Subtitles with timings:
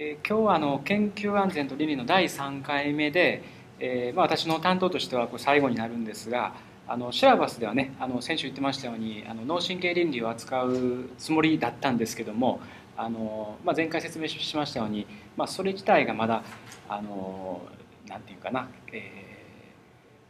[0.00, 3.42] えー、今日はあの研究安全と倫理の第3回目で、
[3.80, 6.54] えーまあ、私の担当としてはこれ最後になるんですが
[6.86, 12.60] あのシェアバスではねあの先週言ってましたようにあの脳神経倫理を扱うつもりだったんですけども
[12.96, 15.04] あの、まあ、前回説明しましたように、
[15.36, 16.44] まあ、それ自体がまだ
[16.88, 17.60] あの
[18.06, 18.98] なんていうかな、え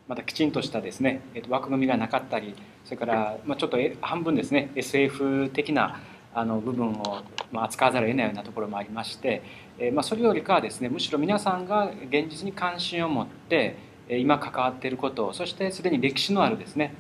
[0.07, 2.55] ー、まだきちんとしたですね、えー、枠組みがなかったり
[2.87, 6.01] それから、まあ、ちょっと半分ですね SF 的な
[6.39, 9.43] あの部分を扱わざるを得ないようなところもありまして、
[9.79, 13.77] えまあ、それよりかはですねむしろ皆さんが現実に関心を持って
[14.09, 16.95] 今関わっていることそしてすでに歴史のあるですね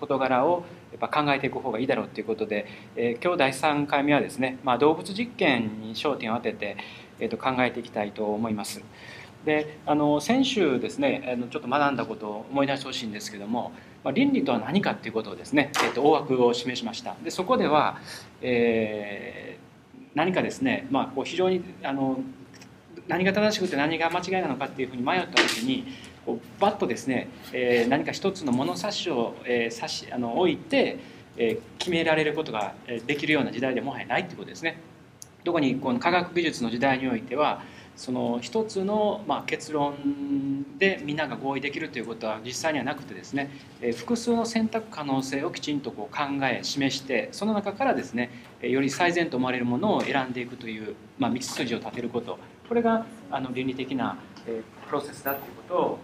[0.00, 6.76] 事柄をやっぱ考えていく方がいいだろうということで、え今日第3回目はですね、まあ、動物実験に焦点を当てて、
[7.18, 8.84] えー、と考えていきたいと思います。
[9.46, 13.72] であの先週ですねあのちょっと学んだことを思い出してほしいんですけども
[14.04, 17.98] まあ、倫理とは何かっていうことをですね、えー、と大枠を示しましたでそこでは、
[18.40, 22.20] えー、何かですね、まあ、こう非常にあの
[23.08, 25.86] 何が正しくて何が間違いなのかっていうふうに迷った時に
[26.24, 30.98] こうバッとですね、えー、何か一つの物差しを、えー、差しあの置いて、
[31.36, 32.74] えー、決められることが
[33.06, 34.78] できるような時代でもはやないっていうことですね。
[35.44, 37.62] 特にこの科学技術の時代においては
[37.96, 43.50] その一つのまあ結論でみんなが合意できるということは実際にはなくてですね
[43.96, 48.30] 複数の選択可能性をきちんとこう考え示してその中からですね
[48.62, 55.98] より最善と思われるものを選んでいくという、まあ、道筋を立てることこれがあの倫理的なプロセスだというこ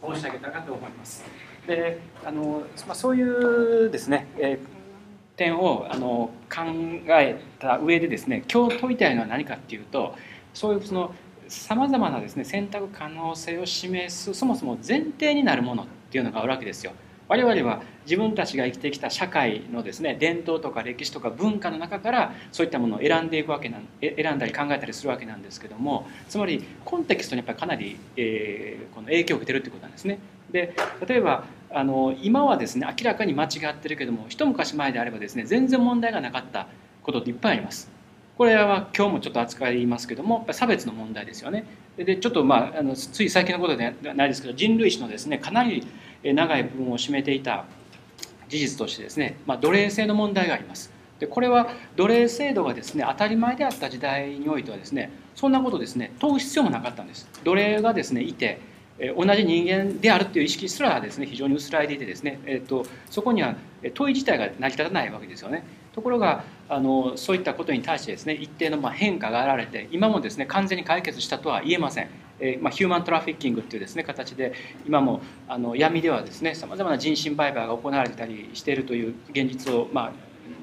[0.00, 1.24] とを申し上げたかと思います。
[1.66, 4.81] であのまあ、そういうですね、えー
[5.42, 6.60] 点をあの考
[7.08, 10.14] えた上でですね今日問いたいのは何かっていうと
[10.54, 11.12] そういうその
[11.48, 16.92] さまざまなですね選択可能性を示すそもそも前提になるものっていうのがあるわけですよ。
[17.28, 30.18] 我々は自分たちが生きてきた社会のですね伝統とか歴史とか文化の中からそういったものを選んでいくわけなん選んだり考えたりするわけなんですけどもつまりコンテキストにやっぱりかなり、えー、この影響を受けてるってことなんですね。
[30.50, 30.74] で
[31.06, 31.44] 例えば
[31.74, 36.68] あの今はですね明らかに間違ってるけども一昔前であればですね全然問題がなかった
[37.02, 37.90] ことっていっぱいあります。
[38.36, 41.64] これは今日もちょっと扱いますけども差別の問題ですよね。
[41.96, 45.86] でちょっとまああのつい最近のことではないですけど人類史のですねかなり
[46.24, 47.66] 長い部分を占めていた
[48.48, 50.92] 事実としてですね、まあ、奴隷制の問題があります。
[51.18, 57.28] でこれは奴隷制度がですね当たり前であった時代においてはですねそんなことですね問う必要もなかったんです。
[57.44, 58.60] 奴隷がですねいて
[59.10, 63.56] 同じ人間であるという意識すらですね非常に薄らいでいてですね、えーと、そこには
[63.94, 65.64] 問い自体が成り立たないわけですよね。
[65.92, 72.08] ところがあのそういったことに対してですね一定のま変化が現れて今もですね完全に解決したとは言えません。
[72.40, 74.52] えー、まあ、ヒューマントラフィッキングっていうですね形で
[74.84, 80.12] 今もあの闇ではですねさまざまな人身売買が行われたりしているという現実を、まあ、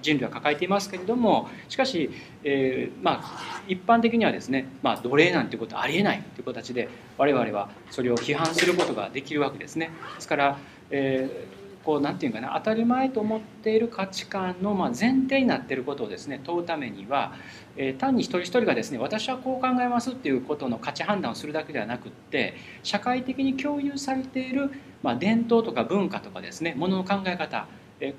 [0.01, 2.09] 人類は抱えていますけれどもしかし、
[2.43, 9.91] えー、まあ、一般的にはですね、まあ、奴隷なんていうことはありえないという形で我々はそれを批判することができるわけですね。
[10.15, 10.57] ですから、
[10.91, 17.33] えーこうなんていうかな当たり前と思っている価値観のま前提になっていることをですね問うためには、
[17.77, 24.71] え単に一人一人がですね私はこう考えますっていうことの価値判断をするだけではなくって社会的に共有されている、
[25.01, 27.67] ま伝統とか文化とかですねものの考え方、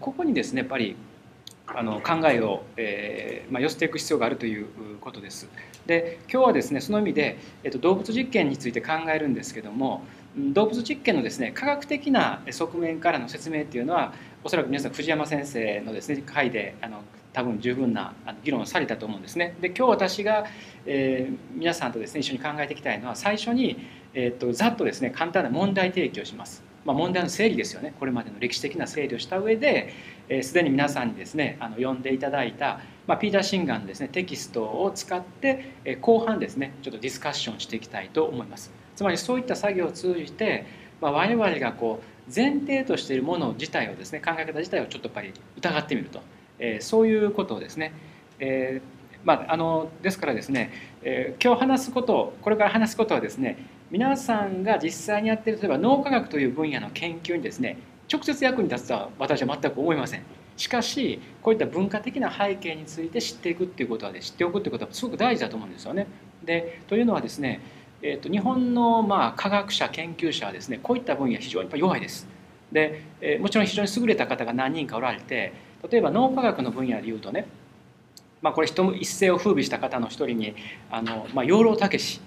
[0.01, 0.97] ここにですねやっぱり
[1.75, 4.66] あの考えを、えーまあ、寄せていく必要があるという
[5.00, 5.48] ことです。
[5.86, 10.03] で今日はですねその意味で、えっと、動物実験について考えるんですけども
[10.36, 14.12] 動物実験のですね科学的な側面からの説明っていうのは
[14.44, 19.56] おそらく皆さん藤山先生のですね回であの多分十分な議論をされたと思うんですね。
[19.60, 20.47] で今日私が、
[20.87, 23.78] えー、皆さんとですね一緒に考えていきたいのは最初に、
[24.14, 26.69] え、っとざっとですね簡単な問題提起をします。
[26.85, 27.95] まあ、問題の整理ですよね。
[27.99, 29.93] これまでの歴史的な整理をした上で、
[30.43, 38.71] すでに皆さんにですねあの読んでいただいた、まあ、ピーター・シンガンのですねテキストを使って、え後半ですねちょっとディスカッションしていきたいと思います。
[38.97, 40.67] つまりそういった作業を通じて、
[41.01, 46.21] まあ、我々がこう前提としているもの自体をですね考え方自体をちょっとやっぱり疑ってみると、
[46.59, 47.93] えー、そういうことをですね、
[48.39, 50.71] えーまあ、あのですからですね、
[51.03, 53.59] えー、今日話すことこれから話すことはですね
[53.90, 57.76] 皆さんが実際にやってる例えば脳科学という分野の研究にですね
[58.10, 60.22] 直接役に立つとは私は全く思いません。
[60.56, 66.06] しかしこういった文化的な背景について知っていくっていうことはね知っておくっていうことはすごく大事だと思うんですよね。
[66.44, 67.60] でというのはですね、
[68.02, 72.28] えーと、日本のまあ科学者研究者はですねこういった分野非常に弱いです。
[72.70, 75.52] で、えー、もちろん非常に優れた方が何人かおられて
[75.90, 77.46] 例えば脳科学の分野でいうとね、
[78.42, 80.54] まあ、これ一世を風靡した方の一人に
[80.90, 82.20] あの、まあ、養老孟司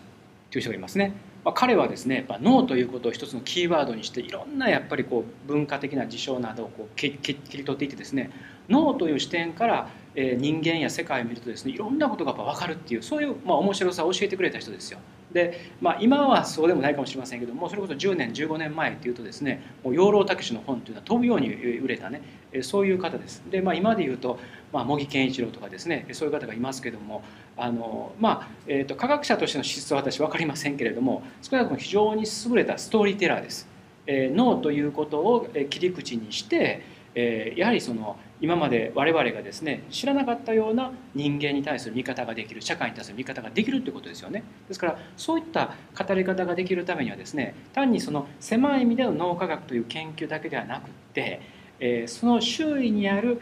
[0.51, 1.13] という人がいますね。
[1.44, 7.19] まあ、彼はですねやっぱ脳ということを一つのキーワードにしていろんなやっぱりこう文化的な事象などをこう切
[7.51, 8.31] り取っていってですね
[8.69, 15.00] 脳という視点から人間や世界を見るとですねいろんなことがやっぱ分かるっていうそういう、まあ、面白さを教えてくれた人ですよ。
[15.34, 22.22] で、まあ、今はそうでもないかもしれませんけどもそれこそ10年15年前っていうとですねもう養老たけしの本というのは飛ぶように売れたね
[22.62, 23.44] そういう方です。
[23.50, 24.39] で、まあ、今で言うと、
[24.72, 27.24] まあ、茂木健一郎とかですねそういう方がいますけども
[27.58, 33.68] あの、まあえーと、科学者としての資質は私分かりませんけれども少なくとも非常に優れたストーリーテラーです。
[34.06, 36.82] えー、脳ということを切り口にして、
[37.16, 51.42] えー、やはりその今まで我々がですね知らなかったような人間に対する見方ができる社会に対する見方ができるということですよねですからそういった語り方ができるためにはですね単にその狭い意味での脳科学という研究だけではなくって、
[51.80, 53.40] えー、その周囲にある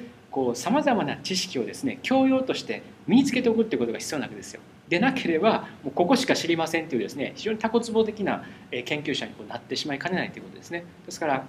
[0.53, 4.61] さまざまな知識をですね教養として身につけておくっていうことが必要なわけですよ。
[4.87, 8.43] でなければもうここしか知りませんというですね非常に多骨棒的な
[8.85, 10.83] 研究者にこうなってしまいかねないということですね。
[11.05, 11.45] ですから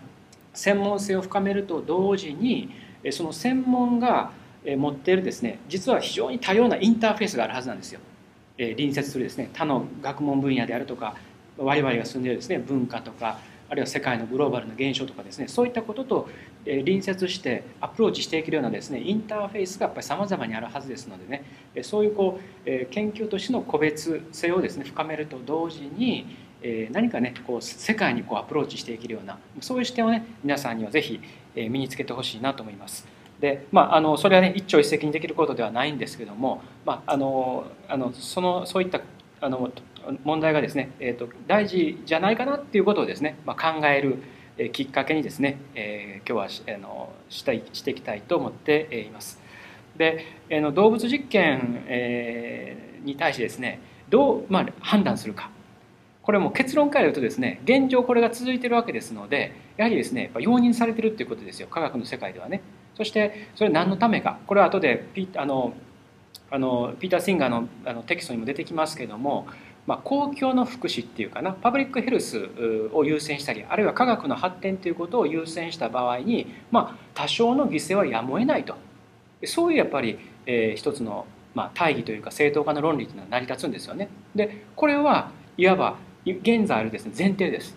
[0.55, 2.70] 専門性を深めると同時に
[3.11, 4.31] その専門が
[4.64, 8.00] 持っているですね実は非常に多様なインターフェースがあるはずなんですよ。
[8.56, 11.17] 隣接するですね他の学問分野であるとか
[11.56, 13.38] 我々が住んでいるですね文化とか
[13.69, 16.29] あるいは世界のグローバルな現象とかですねそういったことと
[16.64, 21.44] 隣接してアプローチしていけるようなですねインターフェースがやっぱり様々にあるはずですのでね
[21.82, 26.37] そういうこう研究としての個別性をですね深めると同時に
[26.93, 31.20] 何かねこう世界にこうアプローチしていけるようなそういう視点をね皆さんにはぜひ
[31.55, 33.06] 身につけてほしいなと思います。
[33.41, 39.00] でまあ、あのそれはね一朝一夕にできることではないんですけども、まあ、あのあのそのそういった
[39.41, 39.73] あの
[40.23, 44.23] 問題がですね、えーと、大事じゃないかなっていうことをですね、まあ、考える
[44.72, 49.40] きっかけにですね、えー、今日はあのしたいしていきたいと思っています。
[49.96, 55.50] で、えー、の動物実験、えー、に対してですねどう、まあ、判断するか。
[56.22, 61.69] これも結論から言うとですね現状これが続いてるわけですのでやはりですね容認されてるっていうことですよ。
[61.69, 62.60] 科学の世界ではね。
[62.96, 64.38] そしてそれ何のためか。
[64.46, 65.72] これは後でピあの
[66.50, 69.46] あのピーター・シンガーのあのテキストにも出てきますけども、
[69.87, 72.49] まあ、公共の福祉っていうかなパブリックヘルス
[72.93, 78.76] を優先したりあるいは科学の発展ということを優先した場合に、まあ、多少の犠牲はやむを得ないと
[79.44, 84.08] そういうやっぱり、えー、一つの、まあ、大義というか正当化の論理というのは成り立つんですよね。
[84.34, 87.76] でこれはいわば現在あるですね前提です。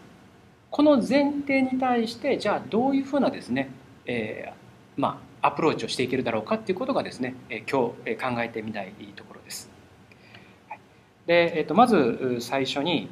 [0.70, 3.70] この前提に対してじゃあどういうふうなですね、
[4.06, 9.35] えー、まあアプローチをしていけるだろうかっていうことがですね、え今日考えてみたいところ
[11.28, 11.60] で。
[11.60, 13.10] えー、とまず最初に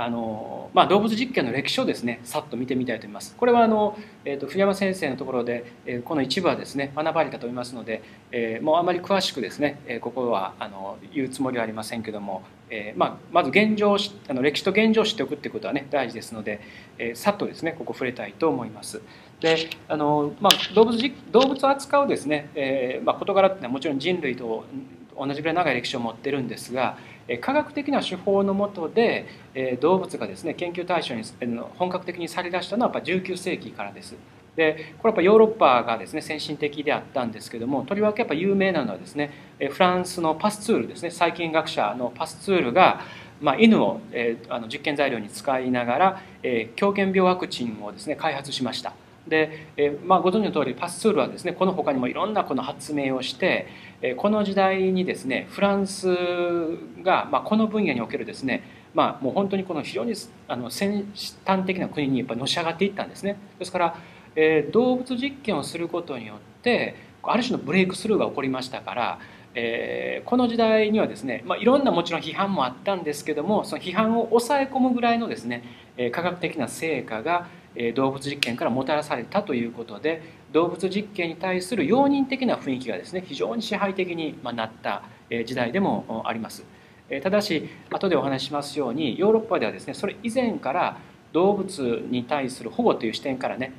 [0.00, 3.36] あのまあ、動物実験の歴史をですねさっと見てみたいと思います。
[3.36, 8.02] これはあの、えーと、藤山先生のところで、え、この一部はですね学ばれたと思いますので、
[8.32, 13.98] えー、もうあまり詳しくですね、え、ここはあの言うつもりはありませんけども、えーまあ、まず現状
[14.28, 16.62] あの歴史と現状を知っておくっていうことはね大事ですので、
[16.96, 19.02] えー、さっとですねここ触れたいと思います。
[19.40, 20.98] であの、まあ、動物
[21.30, 24.64] 動物を扱うですね、えーまあ、事柄っていうのはもちろん人類と
[25.26, 26.98] 同じぐらい長い歴史を持ってるんですが
[27.40, 29.26] 科学的な手法のもとで
[29.80, 31.22] 動物がですね研究対象に
[31.78, 34.16] 本格的にされだしたのはやっぱ19世紀からです。
[34.56, 39.30] でこれはやっぱヨーロッパがですね先進的であったんですけどもとりわけやっぱ有名なのはですね
[39.70, 43.00] フランスのパスツールですね細菌学者のパスツールが、
[43.40, 48.92] まあ、犬を、えー、あの実験材料に使いながら、えー、狂犬病ワクチンをですね開発しました。
[49.28, 53.68] で、えまあ、ご存知の通りパスツールはですねこの他にもいろんなこの発明をして、
[54.02, 56.08] えこの時代にですねフランス
[57.02, 60.14] が、まあ、この分野におけるですねまあ、もう本当にこの非常に
[60.48, 61.04] あの先
[61.44, 63.36] 端的な国にやっぱのし上がっていったんですね。
[63.58, 63.96] ですから、
[64.34, 69.18] え、動物実験をすることによってある種のブレイクスルーが起こりましたから、
[69.54, 75.64] えー、この時代にはですね、まあ、いろんなもちろん批判もあったんですけどもその批判を抑え込むぐらいのですね
[76.12, 77.48] 科学的な成果が
[77.94, 80.22] 動物実験からもたらされたということで
[80.52, 85.04] 動物実験に対する容認的な雰囲気がですね非常に支配的になった
[85.46, 86.64] 時代でもあります。
[87.22, 90.96] ただし後でお話ししますようにヨーロッパではですねそれ以前から
[91.32, 93.72] 動物に対する保護という視点からね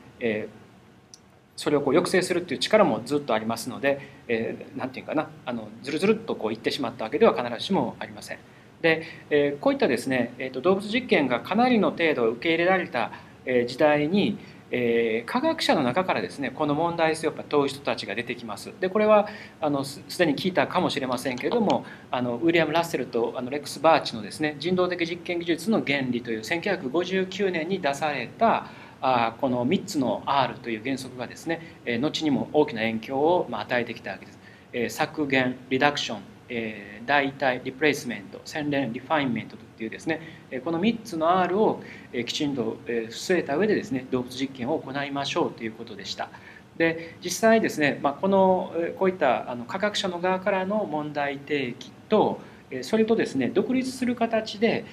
[1.55, 8.39] それをこう抑制するっていう力もずっとありますので何、えー、て言うかなあのずるずるっとこう言ってしまったわけでは必ずしもありません。
[8.81, 13.11] で、えー、こういったですね、えーと動物実験がかなりの程度受け入れられた
[13.45, 14.37] 時代に、
[14.71, 18.71] えー、科学者の中からですねこの問題性をやっぱ問う人たちが出てきます。
[18.79, 19.27] でこれは
[19.59, 28.67] あのすでに聞いたかもしれませんけれどもあのウィリアム・ラッセルとあのレックス・バーチのですね人道的実験技術の原理という1959年に出された
[29.01, 34.39] あこの3つの R という原則がですね、えー、後にも大きな影響を、まあ、与えてきたわけです。
[34.73, 36.21] えー、削減 reduction
[36.53, 40.21] えー、代替 replacement 洗練 refinement というですね
[40.63, 41.81] この3つの R を
[42.25, 46.29] きちんと据えた上でですね動物実験を行いましょうということでした。
[46.77, 52.39] で実際ですね、まあ、このこういったあの科学者の側からの問題提起と
[52.81, 54.85] それとですね独立する形で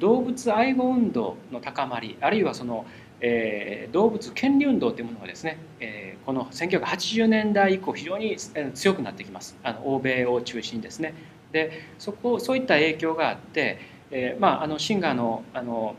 [0.00, 2.84] 動物愛護運動の高まりあるいはその
[3.20, 8.36] え動物権利運動というものがですね、えこの1980年代以降非常に
[8.74, 11.14] 強くなってきますあの欧米を中心にですね
[11.52, 13.78] でそこそういった影響があって、
[14.10, 15.96] えまあ、あのシンガーのあの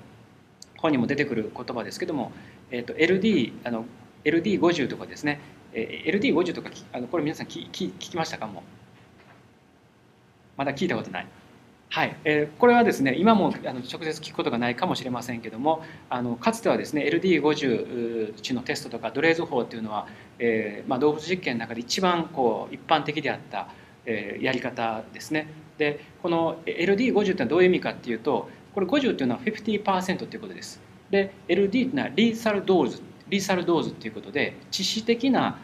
[0.77, 2.31] 本にも出てくる言葉ですけども、
[2.69, 3.85] えーと、LD あの
[4.23, 5.39] LD50 とかですね、
[5.73, 8.47] え LD50 とかあのこれ皆さん聞聞きましたか？
[8.47, 8.63] も
[10.57, 11.27] まだ聞いたことない。
[11.89, 20.07] はい、えー、これはですね今もあの直接聞くことがないかもしれませんけどもあのかつてはですね LD50 値のテストとかドレーズ法っていうのは、
[20.37, 23.69] えーまあ、動物実験の中で一番こう一般的であった、
[24.05, 25.47] えー、やり方ですね。
[25.77, 30.81] でこの LD50 っていうのはどういう意味かっていうとこれ50っていうのは50%っていうことです。
[31.09, 35.57] で LD っていうのはリーサルドーズリーサルドーズっていうことで致死的な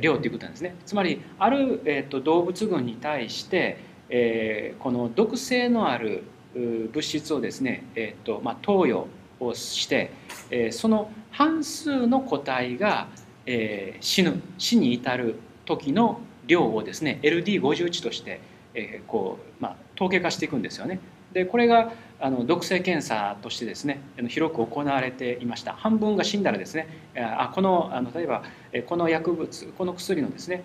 [0.00, 0.74] 量ということなんですね。
[0.84, 9.06] つまりある、えーと、動物群に対して、えー、この毒性のある物質をですね、えーとまあ、投与
[9.38, 10.10] をして、
[10.50, 13.08] えー、その半数の個体が、
[13.44, 18.40] えー、死ぬ死に至る時の量をですね LD50 値として、
[18.76, 21.00] えー、こう、まあ、統計化していくんですよね。
[21.32, 28.42] でこれがあの毒性検査としてですね広く行われていました半分が死んだらですねあこのあの例えば
[28.86, 30.62] この薬物この薬のですね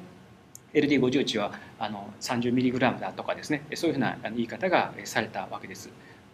[0.73, 5.89] LD50 値はあの 30mg だとかですねそういうふうな言い方がされたわけです。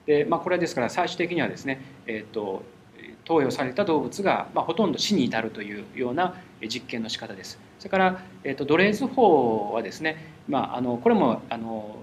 [0.05, 2.63] でまあ、これはですから最終的にはですね、えーと、
[3.25, 7.59] 投与された動物が、まあ、ほとんど死に至るというような実験の仕方です。
[7.77, 11.97] それから、えーと、ドレーズ法はですね、まあ、あのこれもあの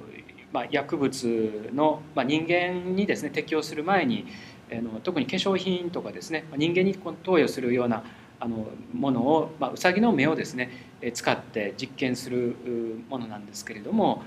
[0.54, 4.24] まあ、薬物の、まあ、人間にですね適用する前に
[4.72, 8.04] あの特に化粧品とかですね人間に投与するような
[8.38, 10.70] あのものを、まあ、うさぎの目をですね
[11.12, 12.54] 使って実験する
[13.08, 14.22] ものなんですけれども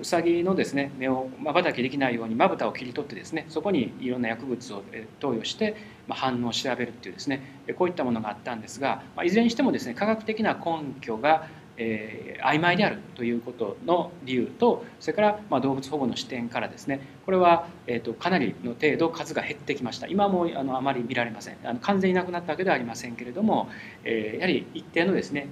[0.00, 4.82] うさぎのですね目をまばたきできないようにまぶたを切り取ってですねそこにいろんな薬物を
[5.20, 5.76] 投与して
[6.08, 20.06] 反応を調べるっていうですねこういったものがあったんですがいずれにしてもですね科学的な根拠がえー、曖昧であるということの理由とそれから、まあ、動物保護の視点からですねこれは、えーと、かなりの程度数が減ってきました。
[20.06, 21.56] 今もあのあまり見られません。
[21.64, 23.68] あの完全になくなったわけではありませんけれども、
[24.04, 25.48] えー、やはり一定のですね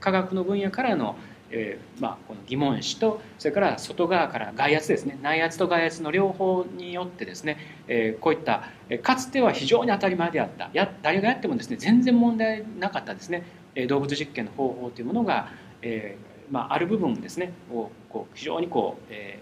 [0.00, 1.16] 科学の分野からの
[1.50, 5.18] えーまあ、この疑問視とそれから外側から外圧ですね。
[5.22, 7.56] 内圧と外圧の両方によってですね、
[7.88, 8.64] えー、こういった
[9.02, 10.68] かつては非常に当たり前であった。
[10.72, 13.44] や誰がやってもですね全然問題なかったですね。
[13.88, 15.48] 動物実験の方法というものが
[15.82, 19.38] えーまあ、ある部分ですねをこう非常にこう、え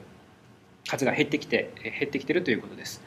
[0.85, 3.02] ー、数が減ってきて減ってきてるということです。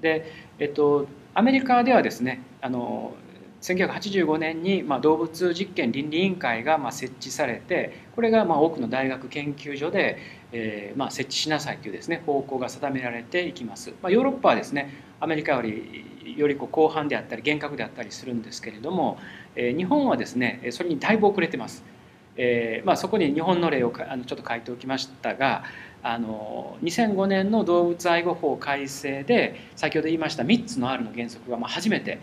[0.00, 3.14] で、えっと、アメリカではですねあの
[3.60, 10.18] 1985年に、まあ、動物実験倫理委員会が、まあ、設置されてこれが、まあ、多くの大学研究所で、
[10.50, 13.94] えーまあ、設置しなさいというですね方向が定められていきます。
[14.02, 16.04] まあ、ヨーロッパはですねアメリカより
[16.36, 19.18] よりこう広範であったり厳格であったりするんですけれども、
[19.54, 21.84] えー、日本はですねそれにだいぶ遅れてます。
[22.36, 25.64] えーまあ、そこに日本の例をあのちょっと書いておきましたが
[26.02, 32.18] あの2005年の動物愛護法改正で先ほど言いました3つの R の原則がまあ初めて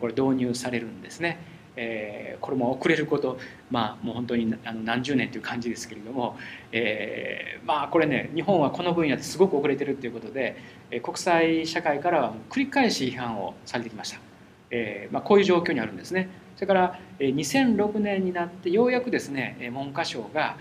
[0.00, 1.38] これ導入されるんですね。
[1.74, 3.38] えー、これも遅れること
[3.70, 6.36] まあもう本当にあの何十年という感じですけれども、
[6.70, 10.56] えー、まあこれね日本はこの分野ですごく遅れてるということで
[11.02, 14.18] 国際社会からは繰り返し批判をされてきました。
[14.70, 16.28] えーまあ、こういう状況にあるんですね。
[16.62, 20.56] それから2006年になってようやくですね文科省が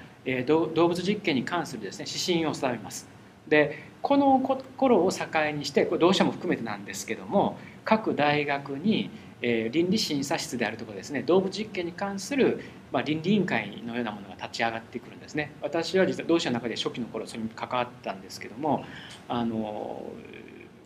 [0.47, 3.07] 動物実験に関するですね指針を定めます。
[3.47, 7.55] でこの頃を境にしてこれ同社も含めてなんですけども
[7.85, 18.85] 各大学に倫理審査室であるとかですね動物実験に関する、まあ、倫理委員会のようなものが立ち上がってくるんですね私は実は同社の中で初期の頃それに関わったんですけども
[19.27, 20.01] あの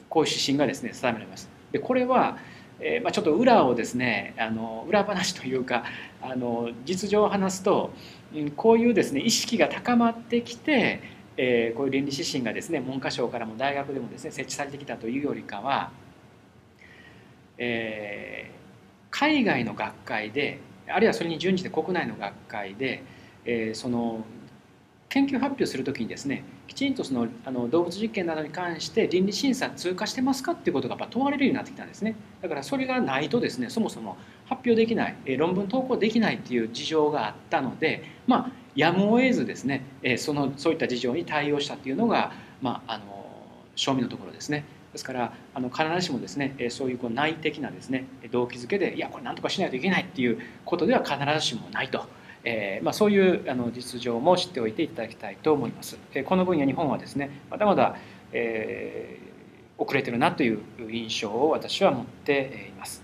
[0.09, 2.37] こういう指針がですね定められますでこれは
[2.87, 5.85] えー、まあ、ちょっと裏をですねあの裏話というか
[6.21, 7.91] あの実情を話すと、
[8.31, 11.01] うん、こういうですね意識が高まってきて、
[11.35, 15.89] えー、こういう倫理指針がですね文科省からも大学でもですね設置されてきたというよりかは、
[17.57, 23.01] えー、海外の学会であるいはそれに準じて国内の学会で、
[23.45, 24.23] えー、その
[25.15, 39.85] 研究発表する時にですねきちんとそのあの動物実験などに関して倫理審査通過してますかっていうことがやっぱ問われるようになってきたんですねだからそれがないとですねそもそも発表できない論文投稿できないっていう事情があったのでまあやむを得ずですね
[40.17, 43.25] そのそういった事情に対応したっていうのが、まあ、あの
[43.77, 52.05] 正味のところですねですからあの必ずしもですねそういうこう内的なですね動機づけでいやこれ何とかしないといけないっていうことでは必ずしもないと。
[52.45, 55.97] えーまあ、そういうあの実情も知っておいていただきたいと思います。
[56.25, 57.95] この分野日本はですねまだまだ、
[58.31, 60.59] えー、遅れてるなという
[60.89, 63.03] 印象を私は持っています。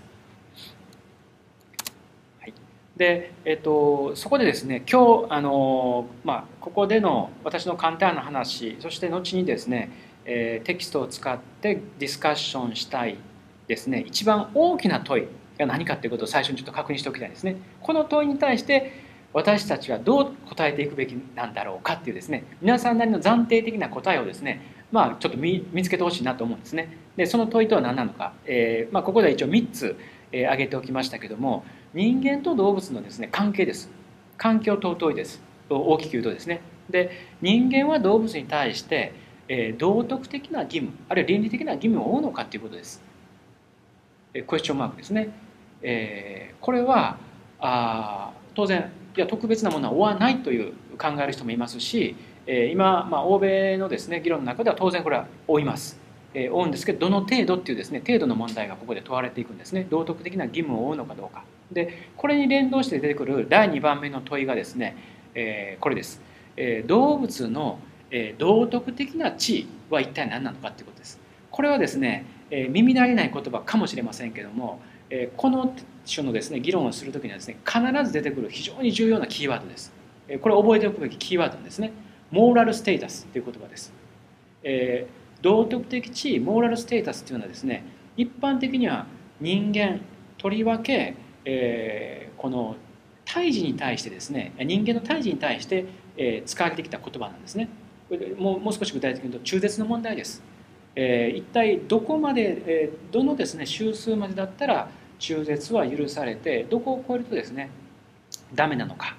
[2.40, 2.54] はい、
[2.96, 9.90] で、えーと、そこでですね今日あの、まあ、ここでの私の簡単な話そして後にですね、
[10.24, 13.16] えー、テキストを使ってディスカッションしたい
[13.66, 15.26] ですね一番大きな問い
[15.58, 17.56] が何かということを最初にちょっと確認しておきたいですね。
[17.80, 19.01] この問いに対して
[19.32, 24.60] 私たちはどう答えていくべきなんだろうかっていうですね皆さんなりの暫定的な答えをですね
[24.90, 26.98] まあちょっと見つけてほしいなと思うんですね。
[27.16, 29.96] でその問いとは何なのか、えーまあ、ここでは一応3つ、
[30.32, 33.90] えー、挙げておきましたけども人間と動物のですね関係です。
[34.36, 35.42] 環境尊いです。
[35.70, 36.60] 大きく言うとですね。
[36.90, 37.10] で
[37.40, 39.12] 人間は動物に対して、
[39.48, 43.02] えー、道徳的な義務あるいは倫理的な義務を負うのかということです、
[44.34, 45.30] えー、クエスチョンマークですね、
[45.82, 47.18] えー、これは
[47.60, 52.16] あ当然いや特別なものは追わないという考える人もいますし
[52.46, 56.00] 今、まあ、欧米のですね議論の中では当然これは追います。
[56.34, 59.86] え追うんですけどどの程度っていうですね程度の問題がここで問われていくんですね。
[59.90, 61.44] 道徳的な義務を負うのかどうか。
[61.70, 64.96] でこれに連動して出てくる第2番目の問いがですね、
[65.34, 66.20] えー、これです、
[66.56, 67.78] えー、動物の、
[68.10, 71.20] えー、道徳的な地位は一体何なのかっていうことです。
[71.50, 75.74] これはですね、え耳慣れない言葉かもしれませんけども、えこの
[76.06, 79.92] 種のですね議論をする時にはですね必ず出てくる非常に重要なキーワードです。
[80.40, 81.92] これ覚えておくべきキーワードですね。
[82.30, 83.92] モーラルステータスという言葉です。
[84.62, 87.84] えー、道徳的地位モーラルステータスというのはですね
[88.16, 89.06] 一般的には
[89.40, 90.00] 人間
[90.38, 92.76] とりわけ、えー、この
[93.24, 95.84] 胎児に対してですね人間の胎児に対して、
[96.16, 97.68] えー、使われてきた言葉なんですね
[98.08, 98.28] これ。
[98.34, 100.42] もうもう少し具体的に言うと中絶の問題です。
[100.94, 104.88] えー、一体どこまで、えー、どのですね周数までだったら
[105.22, 107.70] 中絶は許されてどこを超えるとですね
[108.54, 109.16] ダメなのか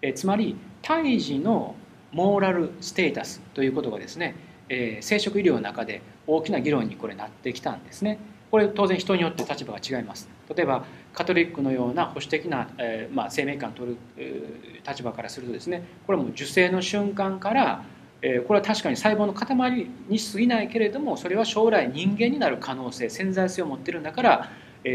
[0.00, 1.74] えつまり胎児の
[2.12, 4.36] モーラルステータスということがですね、
[4.68, 8.18] えー、生殖医療の中で大きな議論にこれなってきたんですね。
[8.50, 10.28] これ当然人によって立場が違います。
[10.54, 17.84] 例えばカトリックのような保守的な、えーまあ、生命感を取る、えー、立場からするとですねこれはもう受精の瞬間から、
[18.22, 24.50] えー、これは確かに細胞の塊に過ぎないけれどもそれは将来人間になる可能性潜在性を持ってるんだから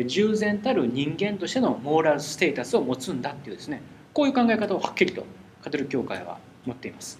[0.07, 3.81] 従前たる人間としてのモーラルステータスを持つんだっていうですね
[4.13, 5.25] こういう考え方をはっきりと
[5.61, 7.19] カトリック教会は持っています。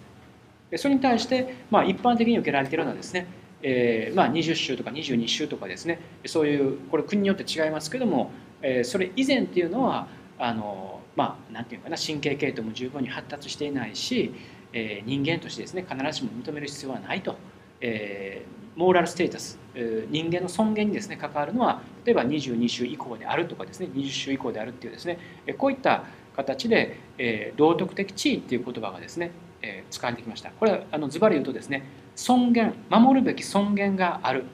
[0.77, 3.27] それに対して、まあ、一般的に受けられているのはですね、
[3.61, 8.31] えーまあ、20州とか22州とかですねそういうこれ国によって違いますけども、
[8.61, 10.07] えー、それ以前っていうのは
[10.39, 14.33] あのまあなんていうかな神経系統も十分に発達していないし、
[14.71, 17.35] えー、人間としてですね必ずしも認める必要はないと、
[17.81, 25.17] えー、モーラルステータス人間の尊厳にですね関わるのは例えば22週以降であるとかですね20週以降であるっていうですね
[25.57, 26.03] こういった
[26.35, 29.31] 形で、え道徳的地位っていう言葉がですね、
[29.61, 30.49] え使われてきました。
[30.51, 31.83] これはあのズバリ言うとですね
[32.15, 34.45] 尊厳守るべき尊厳がある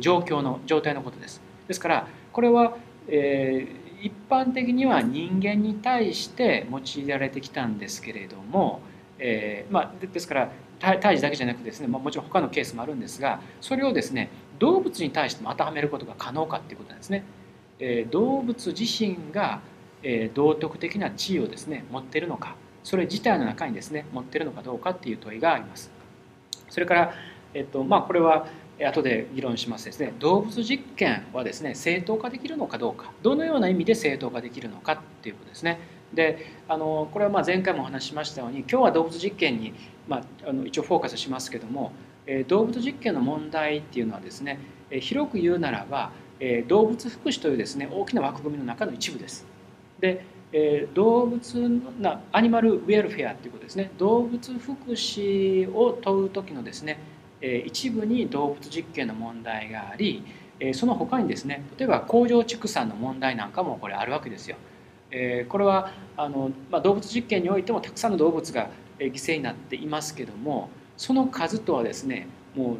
[0.00, 1.40] 状況の状態のことです。
[1.68, 2.76] ですからこれは、
[3.08, 8.80] えー、一般的には人間に対して用いられてきたんですけれども、
[9.18, 17.24] えー、まあ、ですから胎児だけじゃなくてですね、まあ、もちろん他のケースもあるんですがそれをですね動物に対しても当てはめることが可能かっていうことなんですね。
[17.80, 19.60] えー、動物自身が、
[20.02, 25.90] えー、道徳的な地位をですね持っているのかそれ自体の中にですね持っているのかどうかっていう問いがあります。
[26.68, 27.14] それから、
[27.54, 28.46] えっとまあ、これは
[28.86, 35.78] 後で議論しますですね動物実験はですね正当化できるのかどうかどのような意味で正当化できるのかっていうことですね。
[36.14, 39.74] であのこれはまあ前回もお話ししましたように今日は動物実験に、
[40.08, 41.92] まあ、あの一応フォーカスしますけども、
[42.48, 44.58] 動物実験の問題っていうのはですね、
[45.00, 46.12] 広く言うならば、
[46.68, 49.46] 動物福祉というですね大きな枠組みの中の一部です。
[50.00, 50.24] で、
[50.94, 56.98] 動物なアニマルウェルフェアっていうことですね動物福祉を問う時のですね、
[57.40, 60.24] 一部に動物実験の問題があり
[60.74, 64.56] その他にですね例えば工場畜産の問題なんかもこれあるわけですよ。
[65.48, 70.68] これはあの、まあ、動物実験においてもたくさんの動物が犠牲になっていますけども
[71.00, 72.76] その数とはですねもう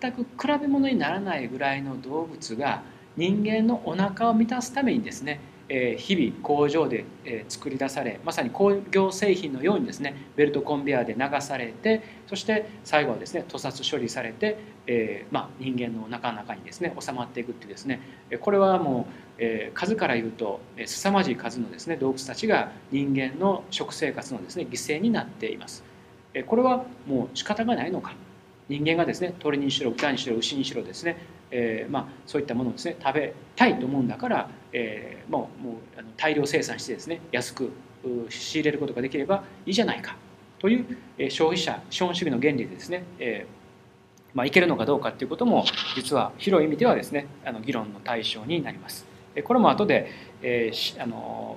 [0.00, 2.82] 全く比べ物にならないぐらいの動物が
[3.18, 7.04] 人間のお腹を満たすためにですね日々工場で
[7.50, 18.00] 作り出されまさに工業製品のようにですねベルトコンベヤーで流されてそして最後はですね屠殺処理されて、えー、まあ、人間のお腹の中にですね収まっていくっていうですね
[18.40, 25.89] これはもう、え数から言うと凄まじい数のですね動物たちが人間の食生活のですね犠牲になっています。
[26.46, 28.12] これはもう仕方がないのか
[28.68, 31.16] 人間がですね鳥にしろ豚にしろ牛にしろですね、
[31.50, 37.72] えーまあ、そういったものをですね食べたいと思うんだから、えー、もうもうあの大量生産してですね安く
[38.28, 40.16] 仕入れることができればいいじゃないか
[40.60, 45.64] という、え、消費者資本主義の原理でですね、えーまあ、いけるのかどうかということも
[45.96, 49.04] 実は広い意味ではですねあの議論の対象になります。
[49.44, 50.10] これも後で、
[50.42, 51.56] えー、あの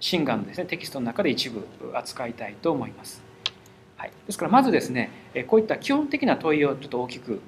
[0.00, 3.27] シンガンのですねテキストの中で一部扱いたいと思います。
[3.98, 5.10] はい、ですからまずですね
[5.48, 7.40] こういった基本的な問いをちょっと大きく、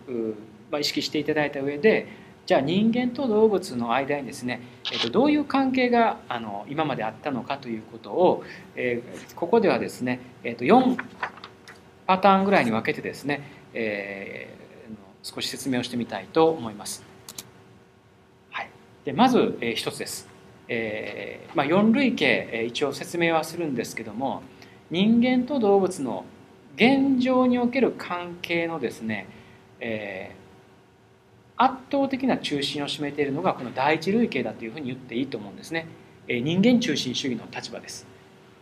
[0.79, 2.09] 意識していただいた上で
[2.51, 4.61] じゃあ人間と動物の間にですね、
[4.93, 8.43] えー、とどういう関係があの今まであったのかということを、
[8.75, 9.03] え、
[9.37, 10.97] ここではですね、えー、と4
[12.09, 17.05] パターンぐらいに分けてですね、えー、少し説明をしてみたいと思います。
[18.51, 18.71] はい、
[19.05, 20.29] でまず、え、一つです。
[20.67, 24.43] えまあ、4類型、え、一応説明はするんですけども
[24.91, 26.25] 人間と動物の
[26.77, 29.27] 現状における関係のですね、
[29.81, 35.87] えー、圧倒的な中心を占めているのがこの第一類型だというふうに言っていいと思うんですね、
[36.29, 38.07] えー、人間中心主義の立場です、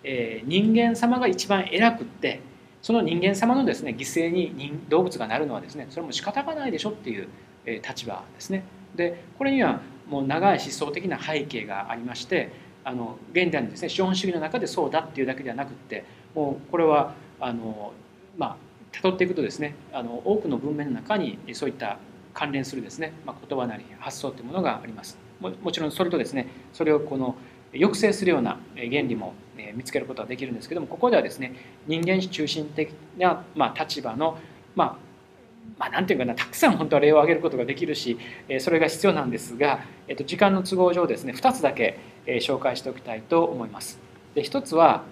[0.03, 2.41] えー、人間様が一番偉くって
[2.83, 7.29] その人間様のですね犠牲に動物がなるのはですねそれも仕方がないでしょっていう、
[7.67, 8.63] え立場ですね。
[8.95, 12.51] でこれにはもう長い思想的な背景がありまして
[12.85, 17.93] あの現代のですね資本主義の中でそうだっていうだけではなくってもうこれはあの
[18.37, 18.57] まあ
[18.93, 21.99] 辿っていくとですねあの多くの文明の中にそういった
[22.35, 27.35] 関連するですね、まあ、言葉なり発想というものがありますももちろんそれとですねそれをこの
[27.73, 29.35] 抑制するような原理も
[29.75, 31.55] 見つけることはできるんですけどもここではですね
[31.87, 34.39] 人間中心的な、まあ、立場の、
[34.75, 34.97] まあ、
[35.79, 38.19] まあ、なんていうかなたくさん本当は例を挙げることができるし
[38.61, 43.99] それが必要なんですが、えっと、時間の都合上ですね2つだけ紹介しておきたいと思います。
[44.35, 45.03] で1つは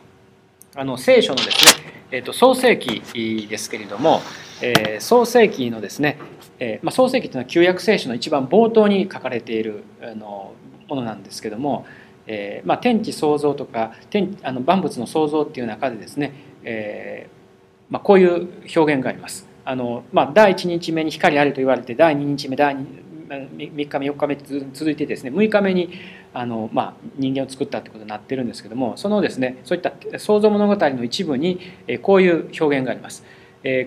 [0.78, 4.20] あの聖書のですね、えっと、創世記ですけれども、
[4.60, 6.18] えー、創世記のですね、
[6.58, 10.52] えーまあ、創世記というのは旧約聖書の一番冒頭に書かれているあの
[10.86, 11.86] ものなんですけども、
[12.26, 19.48] えーまあ、天地創造とか天あの万物の創造っていう中でですね、えーまあ、こういう表現があります。
[19.64, 24.36] あの、まあ、第1日目に光ありと言われて第2日目第3日目4日目
[24.74, 25.90] 続いてですね6日目に
[26.37, 31.61] あの、まあ、人間を作ったってことになってるんですけどもそのですねそういった創造物語の一部に
[32.03, 33.25] こういう表現があります。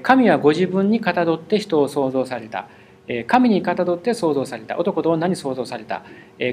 [0.04, 2.68] 神はご自分にかたどって人を創造された。
[3.28, 4.78] 神にかたどって創造された。
[4.78, 6.04] 男と女に創造された。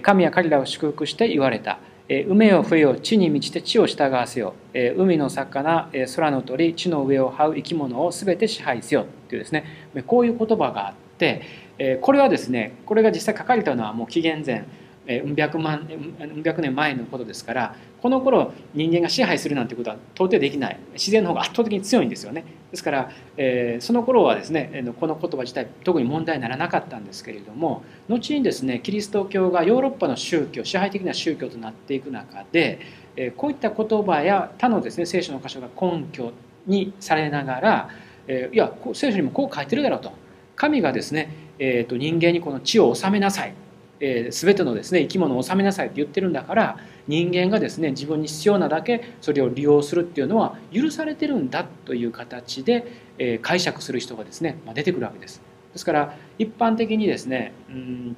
[0.02, 1.78] 神は彼らを祝福して言われた。
[2.08, 4.54] 海を冬を地に満ちて地を従わせよ
[4.96, 9.64] 海の魚空の鳥地の上を這う生き物を全て支配せよっていうですね
[10.06, 14.66] こういう言葉があってこれはですねこれが実際書かれたのはもう紀元前
[15.08, 15.88] うん百万
[16.20, 20.78] うん百年前のことですからこの頃人間が支配するなんてことは到底できない。
[20.94, 22.44] 自然の方が圧倒的に強いんですよね。
[22.70, 32.80] ですから、えー、その頃はですねこの言葉自体特に問題にならなかったんですけれども後にですねキリスト教がヨーロッパの宗教支配的な宗教となっていく中で、
[33.16, 36.32] えー、こういった言葉や他のですね聖書の箇所が根拠
[36.66, 37.90] にされながら、
[38.26, 40.12] えー、いや聖書にもこう書いてるだろうと。
[40.56, 43.52] 神がですね、えーと、人間にこの地を治めなさい。
[44.00, 52.86] えー、全てのですね生き物を治めなさいって言ってるんだから人間がですね自分に必要なだけそれを利用するっていうのは許されてるんだという形で、
[53.18, 55.40] えー、解釈する人がですね、まあ、出てくるわけです。
[55.72, 58.16] ですから一般的にですね、うん、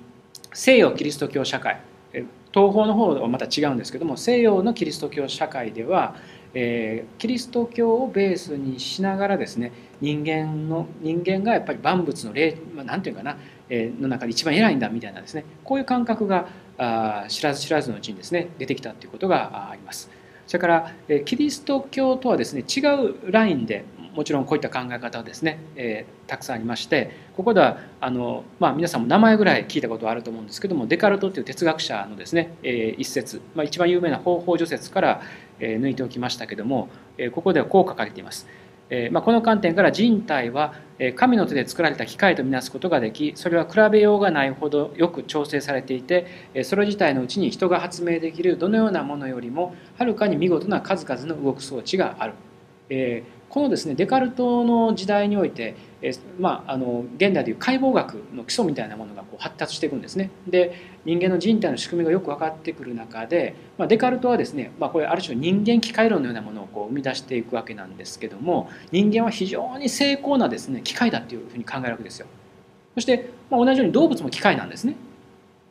[0.53, 1.81] 西洋キリスト教社会
[2.53, 6.17] 東方の方はまた違うんですけども西洋のキリスト教社会では、
[6.55, 13.37] えー、キリスト教をベースにしながらですね人間の人間がやっぱり万物の霊、まあ、なんていうかな
[13.71, 16.47] の中で一番偉いんだみたいなですねこういう感覚が
[17.29, 20.11] 知らず知らずのうちにですね出てきたということがあります。
[20.47, 20.93] それから
[21.27, 23.85] キリスト教とはですね違うラインで
[24.19, 35.23] もちろんこういった考え方はですね、えー、たくさんありましてここではあの、まあ、皆さんも名前ぐらい聞いたことはあると思うんですけどもデカルトという哲学者のですね、えー、一節、まあ、一番有名な方法除説から、
[35.61, 38.49] えー、抜いておきましたけども、え、ここではこう書かれています。
[38.91, 40.75] えまあ、この観点から人体は
[41.15, 46.27] 神の手で作られた機械とみなすことができそれは比べようがないほどよく調整されていて
[46.65, 52.35] それ自体のうちに人が発明できるどのようなものよりもはるかに見事な数々の動く装置がある。
[52.91, 53.23] え
[53.59, 60.31] このですねデカルトの時代において、えまあ、あの現代でいう解剖学の基礎みたいなものがこう発達していくんですね。
[60.47, 72.29] で人間の人体の仕組みがよく分かってくる中で、まあ、デカルトはですね、まあ、これある種人間機械論のようなものをこう生み出していくわけなんですけども人間は非常に精巧なですね機械だっていうふうに考えるわけですよ。
[72.95, 74.95] そして、まあ、同じように動物も機械なんですね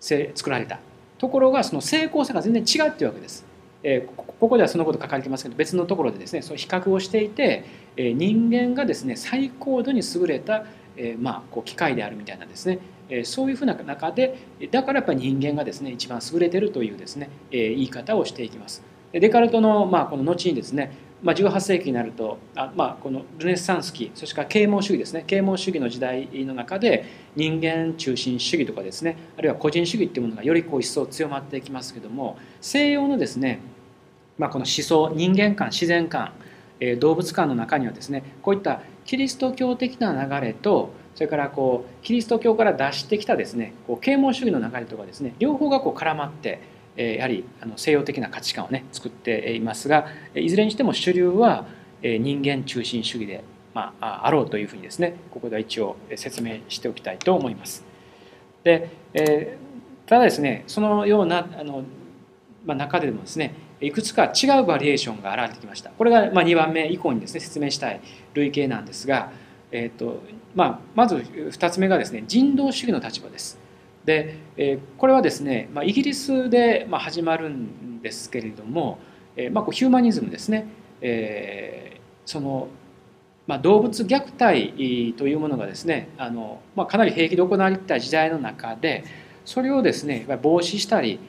[0.02, 0.80] 作られた。
[1.20, 3.46] ところがその精巧さが全然違うっていうわけです。
[3.82, 10.66] えー、ここではそのこと書かれてますけど別のところでですねその比較をしていて、人間がですね最高度に優れた
[10.98, 12.80] え、まあこう機械であるみたいなですね、
[13.24, 14.38] そういうふうな中で
[14.72, 18.84] だからやっぱり人間がですね一番優れてるというですね、言い方をしていきます。
[19.14, 20.92] デカルトの、まあ、この後にですね
[21.24, 33.62] まあ、18世紀になるとあ、まあ、このルネッサンス期そしてから啓蒙主義ですね啓蒙主義の時代の中で人間中心主義とかですねあるいは個人主義っていうものがよりこう一層強まっていきますけども西洋のですね、
[34.38, 36.32] まあ、この思想人間観自然観
[37.00, 46.60] 動物観の中にはですねこういったキリスト教的な流れとそれからこうキリスト教から脱してきたですねこう啓蒙主義の流れとかですね両方がこう絡まって
[46.96, 47.44] やはり
[47.76, 51.66] 西洋的な価値観をね作っていますがいずれにしても主流は
[52.04, 57.84] 人間中心主義で、まあ、あろうというふうにですねここでは一応説明しておきたいと思います。
[58.64, 59.58] で、え
[60.06, 61.84] ただですねそのようなあの、
[62.66, 65.92] まあ、中でもですねいくつか違うバリエーションが現れてきました。
[65.92, 68.02] これがま2番目以降にですね説明したい
[68.34, 69.32] 類型なんですが、
[69.72, 70.22] えーと
[70.56, 73.60] まあ、まず2つ目がですね人道主義の立場です。
[74.06, 79.00] で、えこれはですね、まあ、イギリスでま始まるんですけれども、
[79.36, 80.66] えまあ、こうヒューマニズムですね、
[81.02, 82.70] えその、
[83.48, 89.04] まあ、動物虐待というものがですねあの、まあ、かなり平気で行われていた時代の中で
[89.46, 91.20] それをですね防止したり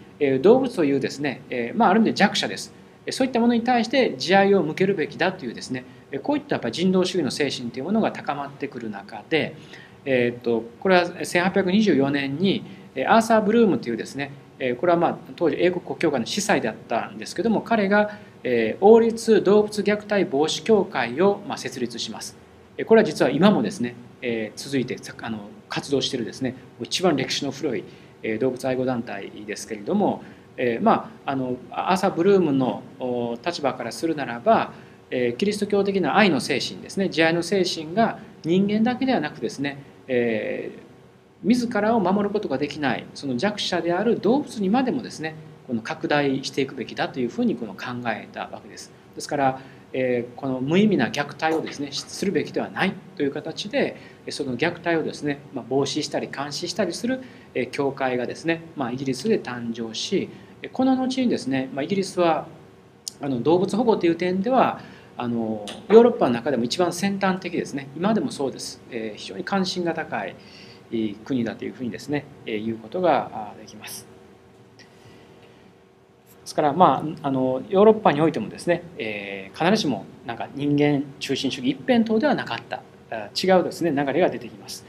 [0.42, 2.72] 動物というですね、えまあ、ある意味で弱者です
[3.10, 5.84] そういったものに対して慈愛を向けるべきだというですね
[6.22, 9.54] こういったやっぱ人道主義の精神というものが高まってくる中で
[10.04, 12.64] えー、とこれは1824年に
[13.06, 14.32] アーサー・ブルームというですね
[14.80, 18.18] これはまあ当時英国国教会の司祭だったんですけども彼が
[18.80, 22.36] 王立動物虐待防止協会をまあ設立します。
[22.86, 23.96] これは実は今もですね
[24.56, 27.84] 続いてあの活動しているですね一番歴史の古い
[28.40, 30.22] 動物愛護団体ですけれども
[30.56, 32.82] えまああのアサ・ブルームの
[33.44, 34.72] 立場からするならば
[35.10, 45.34] えキリスト教的な愛の精神ですね慈愛の精神が人間だけではなくですねえー、自らを守ることができないその弱者である動物にまでもですね
[45.68, 48.90] この拡大していくべきだというふうにこの考えたわけです。
[49.14, 49.60] ですから、
[49.92, 53.96] え、この無意味な虐待をですねするべきではないという形で
[54.30, 57.22] その虐待をですね、ま、防止したり監視したりする
[57.70, 60.28] 教会がですね、ま、イギリスで誕生し
[60.72, 62.46] この後にですね、ま、イギリスは
[63.20, 64.80] あの動物保護という点では
[65.16, 70.36] あのヨーロッパの中でも一番先端的ですね今でもそうです、えー、非常に関心が高い
[71.24, 74.17] 国だというふうにですね、えー、言うことができます。
[76.48, 82.80] ですからまああのヨーロッパにおいてもですね、えー、必ずしもなんか人間中心主義一辺倒ではなかった
[83.34, 84.86] 違うですね流れが出てきます。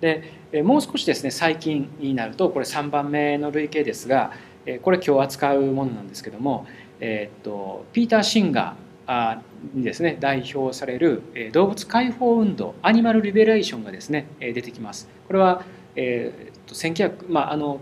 [0.00, 0.32] で
[0.64, 4.32] もう少しですね最近になるとこれ3番目の類型ですが
[4.80, 6.66] これ今日扱うものなんですけども、
[6.98, 9.38] えー、っとピーター・シンガー
[9.74, 11.22] にですね代表される
[11.52, 15.10] 動物解放運動アニマルリベレーションがですね出てきます。
[15.26, 15.62] これは、
[15.94, 17.80] えー、と1900まああの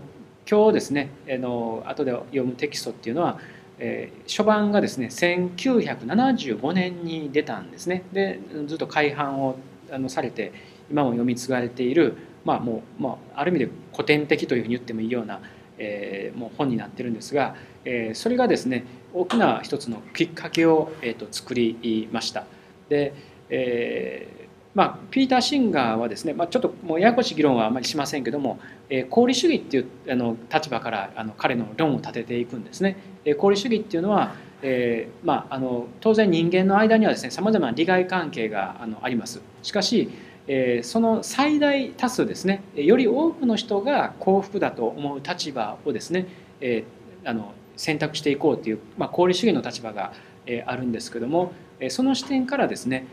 [0.49, 3.39] 今日ですねあの後で読むテキストっていうのは、
[3.79, 9.55] えー、初版がですね1975年に出たんですねでずっと改版を
[9.91, 10.51] あのされて
[10.89, 15.41] 今も読み継がれているまあもう、まあ、ある意味で古典的というふうに言ってもいいような、
[15.77, 22.45] えー、もう本になってるんですが、えー、それがですね大きな一つのきっかけを、えーと、作りました。
[22.89, 23.13] で、
[23.49, 24.40] えー
[24.73, 32.97] まあ、ピーター・シンガーはですね、まあ、ちょっともうややこしい議論はあまりしませんけども、えー、功利主義っていうあの立場からあの彼の論を立てていくんですね。
[33.25, 39.41] えー、功利主義っていうのは、えーまあ、あの当然人間の間にはですねさまざまな利害関係があのあります。
[39.61, 40.09] しかし、
[40.47, 46.27] えー、その最大多数ですねより多くの人が幸福だと思う立場をですね、
[46.61, 50.13] えー、あの選択していこうという、まあ、功利主義の立場が
[50.45, 53.05] えあるんですけどもえその視点からですね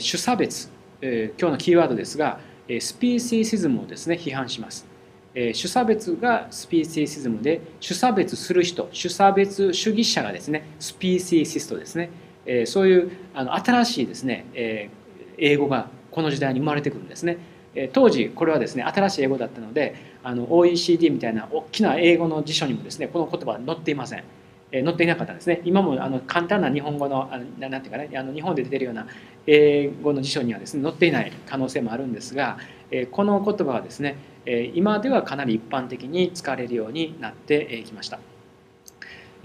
[0.00, 0.70] 主差別
[1.02, 2.38] 今日のキーワードですが
[2.78, 4.86] スピーシーシズムをですね批判します。
[5.52, 12.10] 主差別がスピーシーシズムで主差別する人主差別主義者がですねスピーシーシストですね。
[12.66, 14.46] そういうあの新しいですね
[15.38, 17.38] 英語がこの時代に生まれてくるんですね。
[17.92, 24.24] 当時これはですね新しい英語だったのであの OECD みたいな大きな英語の辞書にもですねこの言葉は載っていません。
[24.72, 25.60] 載っていなかったんですね。
[25.64, 29.06] 今もあの簡単な日本語のあのなんていうかねあの日本で出てるような
[29.46, 32.58] 英語の辞書にはですね載っていない可能性もあるんですが
[33.10, 34.16] この言葉はですね
[34.74, 38.18] 今ではかなり一般的に使われるようになってきました。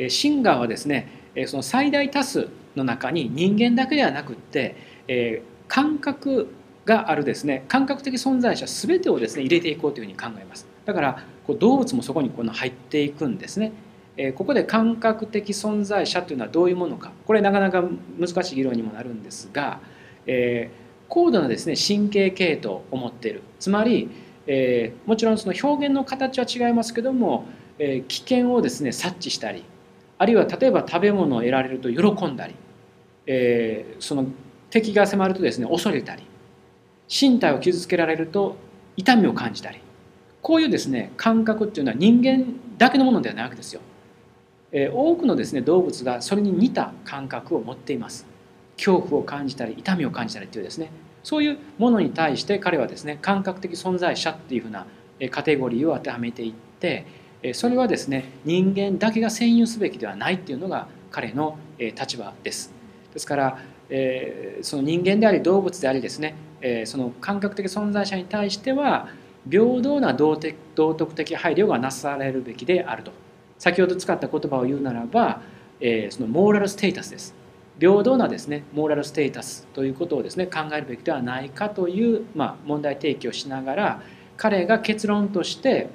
[0.07, 1.09] シンガーはですね
[1.47, 4.75] その最大多数の中に人間だけではなくって
[5.67, 6.47] 感覚
[6.85, 10.65] があるですね感覚的存在者全てをですね入れていこうというふうに考えます。
[10.85, 13.73] だからこう動物もそこにこの入っていくんですね。
[14.35, 17.11] ここで感覚的存在者というのはどういうものか。
[17.25, 17.83] これなかなか
[18.19, 19.79] 難しい議論にもなるんですが、
[20.25, 20.71] え
[21.07, 23.41] 高度なですね神経系統を持っている。
[23.59, 24.09] つまり、
[24.47, 27.45] え、もちろんその表現の形は違いますけども、
[27.77, 29.63] え、危険をですね察知したり
[30.17, 32.55] あるいは例えば食べ物を得られると喜んだり、
[33.27, 34.25] え、その
[34.69, 36.23] 敵が迫るとですね恐れたり
[37.07, 38.57] 身体を傷つけられると
[38.95, 39.79] 痛みを感じたり。
[40.41, 42.45] こういうですね感覚っていうのは人間
[42.77, 43.81] だけのものではないわけですよ。
[44.79, 48.27] え、多くのですね動物がそれに似た感覚を持っています。
[48.77, 50.91] 恐怖を感じたり痛みを感じたりっていうですね
[51.23, 54.85] そういうものに対して彼はですね感覚的存在者っていうふうな
[55.31, 57.07] カテゴリーを当てはめていって
[57.53, 62.71] それはですね人間だけが占有すべきではないっていうのが彼の立場です。
[63.13, 63.59] ですから、
[63.89, 69.07] え、その人間であり動物でありですね、え、その感覚的存在者に対しては
[69.49, 73.11] 平等な道徳的配慮がなされるべきであると
[73.57, 75.41] 先ほど使った言葉を言うならば、
[75.79, 77.33] えー、そのモーラルステータスです
[77.79, 84.01] 平等なですねモーラルステータスということをですね考えるべきではないかという、まあ、問題提起をしながら
[84.35, 85.89] 彼が結論として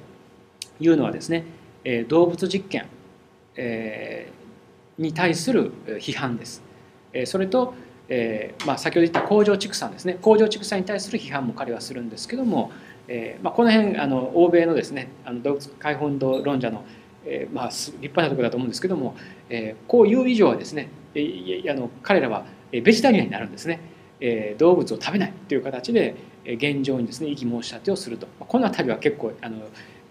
[0.79, 1.45] 言うのはですね
[1.83, 2.85] え動物実験
[3.55, 4.29] え
[4.97, 6.63] に対する批判です。
[7.13, 7.73] えそれと、
[8.09, 12.71] えまあ、先ほど言った工場畜産ですね工場畜産に対する批判も彼はするんですけども、
[13.07, 16.83] えまあ、この辺あの欧米のですねあの動物解放運動論者の
[17.25, 19.15] えー、まあ、立派なところだと思うんですけども、
[19.49, 23.79] えー、こういう以上はですね、えー、あの彼らはベジタリアンになるんですね、
[24.19, 29.57] えー、動物を食べないという形で現状にですね異議申し立てをするとまあこの辺りは結構あの、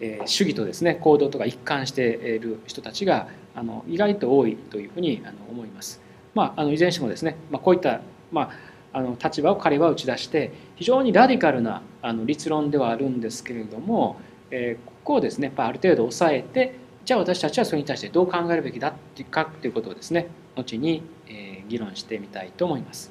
[0.01, 6.01] えー、主義とですね行動とか一貫している人たちがあの意外と多いというふうにあの思います。
[6.35, 8.51] まあ、あのいずれにしてもですね、まあ、こういった、まあ、
[8.99, 14.17] あの立場を彼は打ち出して非常にラディカルなあの立論ではあるんですけれども、
[14.51, 23.11] えー、ここをですねある程度抑えてじゃあ私たちはそれに対してどう考えるべきだっていうかということをですね後に、え議論してみたいと思います。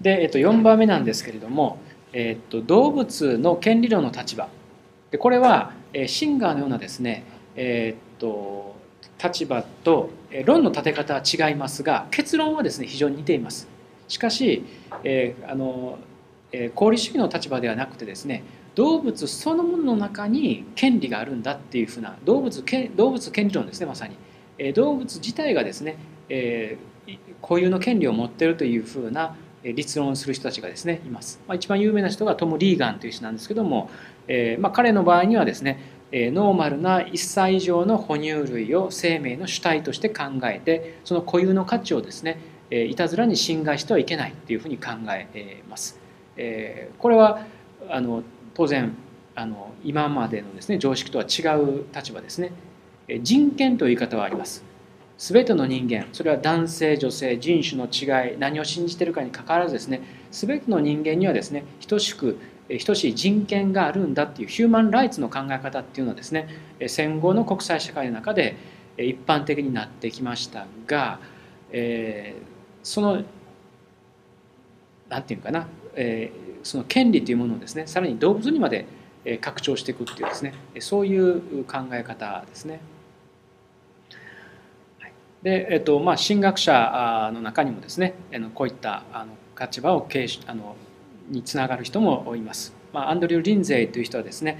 [0.00, 1.78] で、えっと、4番目なんですけれども、
[2.12, 4.48] えっと、動物の権利論の立場
[5.10, 8.74] でこれは、えシンガーのようなですね、えっと
[9.22, 10.10] 立場と
[10.44, 13.68] 論の立て方は違いますが結論はですね非常に似ています。
[14.08, 14.64] しかし、
[15.02, 15.98] えー、あの、
[16.52, 18.42] えー、功利主義の立場ではなくてですね
[18.74, 22.64] 動物そのものの中に権利があるんだっていうふうな動物
[22.96, 24.16] 動物権利論ですねまさに、
[24.58, 25.96] え動物自体がですね、
[26.28, 33.90] えー、固有の権利を持ってるというふうな立論する人たちがですねいます、まあ、一番有名な人がトム・リーガンという人なんですけども、
[34.28, 42.38] えー、まあ、彼の場合にはですねノーマルな1歳以上の哺乳類を生命の主体として考えてその固有の価値をですね
[42.70, 45.98] いたずらに侵害してはいけないというふうに考えます。
[46.98, 47.44] これは
[47.90, 48.22] あの
[48.54, 48.94] 当然
[49.34, 52.52] あの今までのですね常識とは違う立場ですね。
[53.22, 54.64] 人権という言い方はあります。
[55.18, 62.36] 全ての人間それは男性女性人種の違い何を信じているかにかかわらずですね全ての人間にはですね等しく
[62.84, 66.48] 等しい人権があるんだっていうヒューマンライツの考え方っていうのはですね
[66.88, 68.56] 戦後の国際社会の中で
[68.98, 71.20] 一般的になってきましたが、
[71.70, 72.44] えー、
[72.82, 73.22] その
[75.08, 78.86] 何て言うかな、えーその権利というものをですねさらに動物にまで
[79.40, 82.80] 拡張していくっていうですねそういう考え方ですね。
[85.42, 88.14] でえっとまあ、神学者の中にもですね
[88.54, 90.74] こういったあの立場を経あの
[91.28, 92.74] につながる人もいます。
[92.94, 94.58] まあ、アンドリュー・リンゼイという人はですね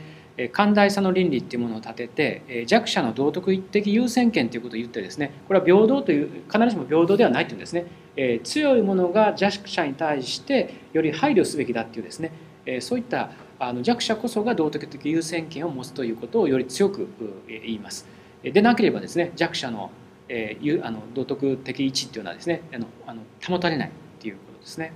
[0.53, 12.33] 寛大さの倫理っていうものを立てて弱者の道徳的優先権ということを言ってですねこれは平等という必ずしも平等ではないというんですねえ強いものが弱者に対してより配慮すべきだっていうですね、
[12.67, 17.09] えそういったあの弱者こそが道徳的優先権を持つということをより強く
[17.49, 18.07] 言います。
[18.43, 19.91] でなければですね弱者の,、
[20.29, 24.93] えー、あの道徳的位置っていうのはですねあのあの保たれないっていうことですね。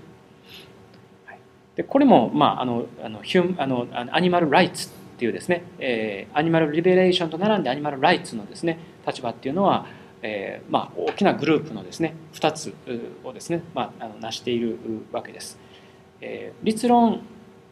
[1.76, 9.86] でこれも、まあ、あのあのヒュあのアニマル・ライツっていうですね、えー、アニマル・リベレーションと並んでアニマル・ライツのですね立場っていうのは
[10.22, 12.74] えー、まあ、大きなグループのですね2つ
[13.24, 14.78] をですね、まあ、あの成している
[15.12, 15.58] わけです。
[16.20, 17.20] えー、立論、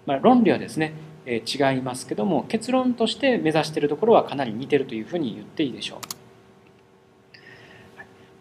[0.06, 0.92] まあ、論理はですね、
[1.24, 5.98] えー、違いますけども結論として目指しているところはかなり似てるというふうに言っていいでしょう。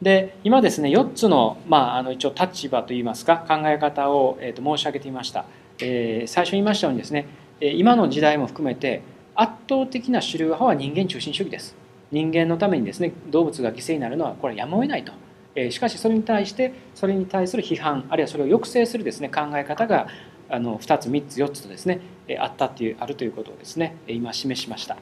[0.01, 5.45] で今ですね4つの,、まあ、あの一応立場といいますか考え方を、えー、と申し上げてみました、
[5.79, 7.27] えー、最初に言いましたようにですね
[7.59, 9.01] 今の時代も含めて
[9.33, 11.75] 圧倒的な主流派は人間中心主義です
[12.11, 15.11] 人間のためにですね動物が犠牲になるのはこれはやむを得ないと。
[15.57, 20.07] えしかしそれに対してそれに対する批判あるいはそれを抑制するですね考え方が
[20.49, 22.01] あの2つ3つ4つとですね
[22.39, 24.97] あったっていうあるということをですね今示しました。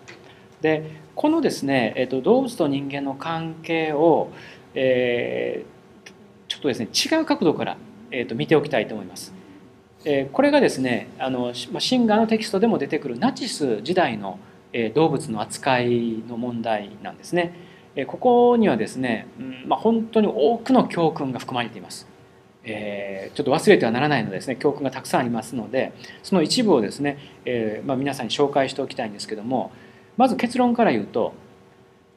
[0.61, 4.29] でこのですね、えー、と動物と人間の関係を、
[4.75, 6.11] えー、
[6.47, 7.77] ちょっとですね違う角度から
[8.13, 9.33] えー、と見ておきたいと思います。
[10.05, 14.37] えー、これがですねあのシンガーのテキストでも出てくるナチス時代の、
[14.95, 17.53] 動物の扱いの問題なんですね。
[17.95, 22.07] え、ここにはですね、うんまあ、本当に多くの教訓が含まれています。
[22.65, 25.93] えー、ちょっと忘れてはならないのですね教訓がたくさんありますので
[26.23, 29.71] その一部をですね、えーまあ、皆さんに紹介しておきたいんですけども
[30.15, 31.33] まず結論から言うと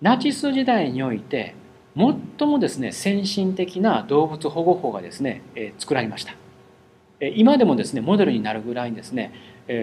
[0.00, 1.54] ナチス時代において
[1.96, 6.34] 最もですね先進的な動物保護法がですね、えー、作られました
[7.34, 9.32] 今でもですねモデルになるぐらいにですね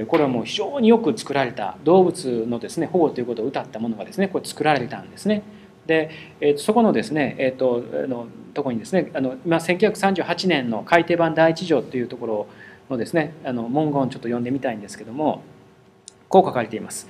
[0.07, 5.43] これはもう非常によく作られた動物のですね保護ということを謳ったものがですねこれ作られたんですね。
[5.85, 6.09] で、
[6.39, 12.47] え、そこのですね、えーと、あのとこにですねあの今1938年の改訂版第一条というところ
[12.89, 15.41] のですねあの文言をちょっと読んでみたいんですけども
[16.29, 17.09] こう書かれています。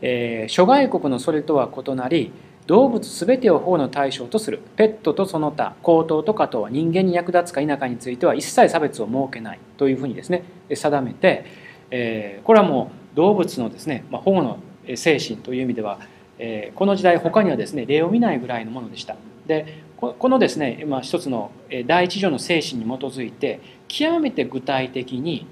[0.00, 2.32] えー、諸外国のそれとは異なり
[2.66, 10.42] 動物全てを保護の対象とするペットとその他高等とかとは人間に役立つか否かについては一切差別を設けないというふうにですね
[10.72, 14.58] 定めて、え、これはもう動物のですね、ま、保護の
[14.94, 15.98] 精神という意味では
[16.38, 19.16] えこの時代他にはですね例を見ないぐらいのものでした。
[19.46, 21.50] でこのですね、まあ、一つの
[21.86, 25.46] 第一条の精神に基づいて極めて具体的に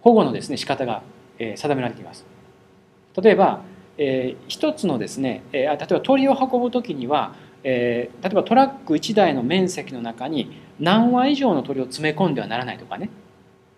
[0.00, 1.02] 保護のですね仕方が
[1.38, 2.24] 定められています。
[3.20, 3.60] 例えば、
[3.98, 13.10] えー、一つのですね、えー、例えば鳥を運ぶ時には、えー、例えばトラック1台の面積の中に何羽以上の鳥を詰め込んではならないとかね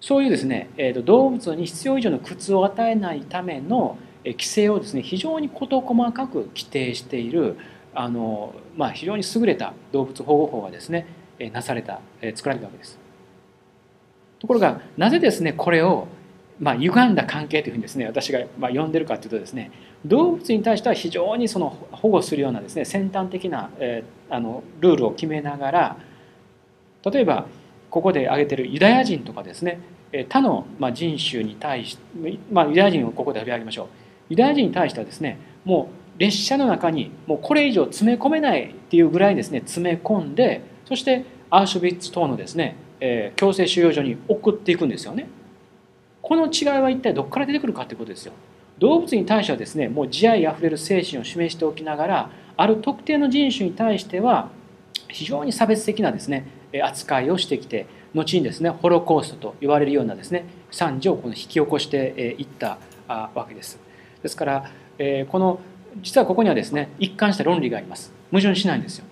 [0.05, 7.57] そういうですね、えーと動物に必要以上の苦痛を与えないための規制をですね非常に事細かく規定している
[7.95, 11.07] あの、まあ、非常に優れた動物保護法がですね
[11.55, 12.03] なされた
[12.35, 12.99] 作られたわけです。
[14.41, 16.07] ところがなぜですねこれを
[16.61, 19.73] まあ、歪んだ関係というふうにですね私がまあ呼んでるかというとですね
[20.05, 25.97] 動物に対しては非常にその保護するようなですね先端的な、えー、あのルールを決めながら
[27.11, 27.47] 例えば
[27.91, 29.81] ここで挙げてるユダヤ人とかですね
[30.23, 33.87] 他の人種に対して、まあ、ユダヤ人をここで取り上げましょう
[34.29, 45.29] ユダヤ人に対してはですねもう列車の中にもうこれ以上詰め込めないっていうぐらいですね詰め込んでそしてアウシュビッツ等のですね、え、強制収容所に送っていくんですよね。
[46.21, 48.33] この違いは一体どこから出てくるかってことですよ。
[48.79, 54.51] 動物に対してはですねもう慈愛あふれる精神を示しておきながらある特定の人種に対しては
[55.09, 56.47] 非常に差別的なですね
[56.83, 63.79] 扱いをしてきて後にですねホロコーストと言われるようなですね惨事をこの引き起こしていったわけです。
[64.23, 64.71] ですから、
[65.29, 65.61] この
[66.03, 68.13] 実はここにはですね一貫した論理があります。
[68.31, 69.05] 矛盾しないんですよ。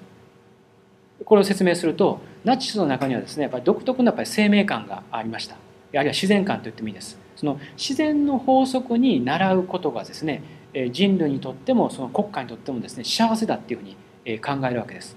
[1.24, 5.54] これを説明するとナチスの中にはですねやっぱり独特なやっぱり生命感がありました。
[5.54, 5.58] あ
[5.92, 7.18] るいは自然観と言ってもいいです。
[7.36, 10.42] その自然の法則に習うことがですね
[10.90, 15.16] 人類にとってもその国家にとってもですね幸せだっていうふうに考えるわけです。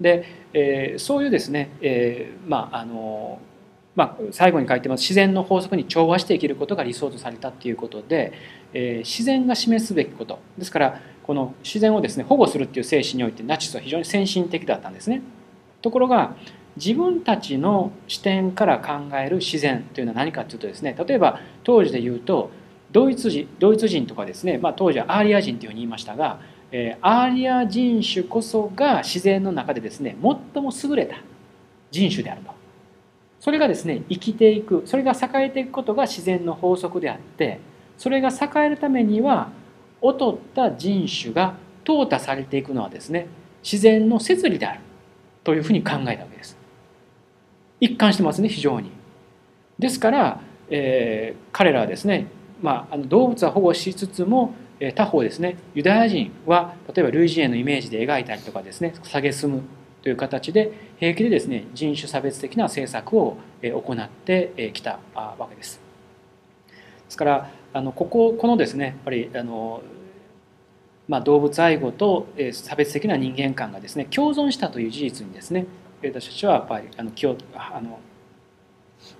[0.00, 3.40] で、えー、そういうですね、えー、まああの
[3.96, 8.32] まあ、最後に書いてます自然の法則に調和して生きることが理想とされたっていうことで、
[8.72, 15.22] えー、自然が示すべきことですからこの自然をですね保護するっていう精神においてナチスは非常に先進的だったんですね。
[15.82, 16.34] ところが
[16.76, 22.50] 自分たちの視点から考える自然というのは何かというとですね例えば当時で言うと
[22.92, 26.40] ドイツ人ドイツ人とかですね、まあ、当時はアーリア人というふうに言いましたが、
[26.72, 31.16] え、アーリア人種こそが自然の中でですね最も優れた
[31.90, 32.52] 人種であると。
[33.40, 37.58] それがですね生きていくそれが栄えていくことが自然の法則であって
[37.96, 39.50] それが栄えるためには
[40.02, 41.54] 劣った人種が
[41.84, 43.28] 淘汰されていくのはですね
[43.62, 44.80] 自然の摂理である
[45.42, 46.56] というふうに考えたわけです。
[47.80, 48.90] 一貫してますね非常に。
[49.78, 52.26] ですから、えー、彼らはですね、
[52.60, 54.52] まあ、動物は保護しつつも
[54.94, 59.62] 他方ですねユダヤ人は例えば類人猿のイメージで描いたりとかですね蔑む
[60.02, 65.80] という形で平気でですね人種差別的な政策を行ってきたわけです。
[66.68, 66.72] で
[67.08, 69.82] すからあのこここのですねやっぱりあの、
[71.08, 75.66] まあ、動物愛護と差別的な人間観がですね共存したという事実にですね
[76.02, 78.00] 私たちはやっぱりあの気をあの、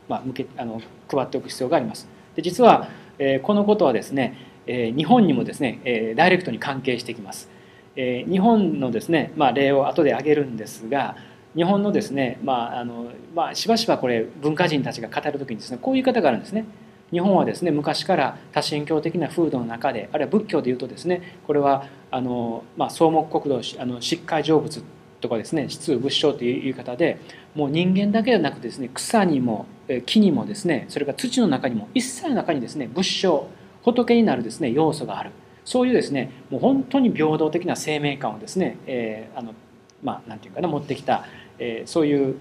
[0.08, 0.80] まあ、向けあの
[1.10, 2.08] 配っておく必要があります。
[2.34, 2.88] で実は、
[3.18, 7.50] えこのことはですね、日本にもですね、ダイレクトに関係してきます。
[7.96, 11.16] 日本のですね、まあ、例を後で挙げるんですが
[11.56, 16.64] 日本のですね、まああのまあ、しばしばこれ文化人たちが語る時にですねこういう言い方があるんですね。
[17.10, 24.84] 日本はですね昔から多神教的な風土の中であるいは仏教でいうとですねこれはあの、まあ、草木国土あの疾海成仏
[25.20, 27.18] とかですね質仏性という言い方で
[27.56, 29.66] もう人間だけではなくですね草にも
[30.06, 33.48] 木にもですねそれから土の中にも一切の中にですね仏性
[33.82, 35.30] 仏になるですね要素がある
[35.64, 39.54] そういうですねもう本当に平等的な生命感をですね、えー、あの
[40.02, 41.24] まあ何て言うかな持ってきた、
[41.58, 42.34] えー、そういう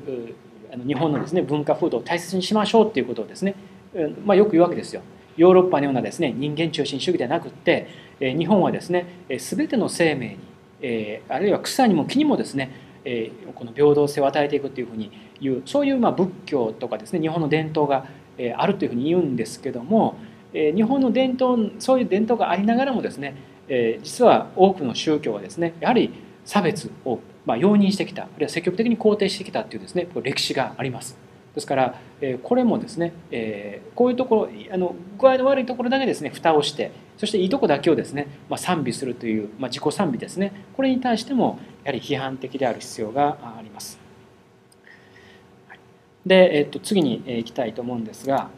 [0.73, 3.55] あの日本のですね文化風土を大切にしましょうっていうことをですね、
[4.25, 5.01] まあ、よく言うわけですよ。
[5.37, 7.87] ヨーロッパのようなですね人間中心主義ではなくって
[8.19, 9.05] 日本はですね
[9.37, 10.37] 全ての生命
[10.81, 12.71] にあるいは草にも木にもですね
[13.55, 18.05] この平等性を与えていくというふうに言うそういうまあ仏教とかですね日本の伝統が
[18.57, 20.17] あるというふうに言うんですけども
[20.53, 23.35] 日本の伝統そういう伝統がありながらもですね
[24.01, 26.11] 実は多くの宗教はですねやはり
[26.45, 31.17] 差別をま容認してきたあるいは積極的に肯定してきたというですね歴史があります。
[31.53, 31.99] ですから
[32.43, 33.13] これもですね
[33.95, 43.99] こういうところあの具合の悪いところだけですね蓋をしてそしていいとこだけをですね、ま賛美するという、ま自己賛美ですねこれに対してもやはり批判的である必要があります。
[46.25, 48.49] で、えっと、次にいきたいと思うんですが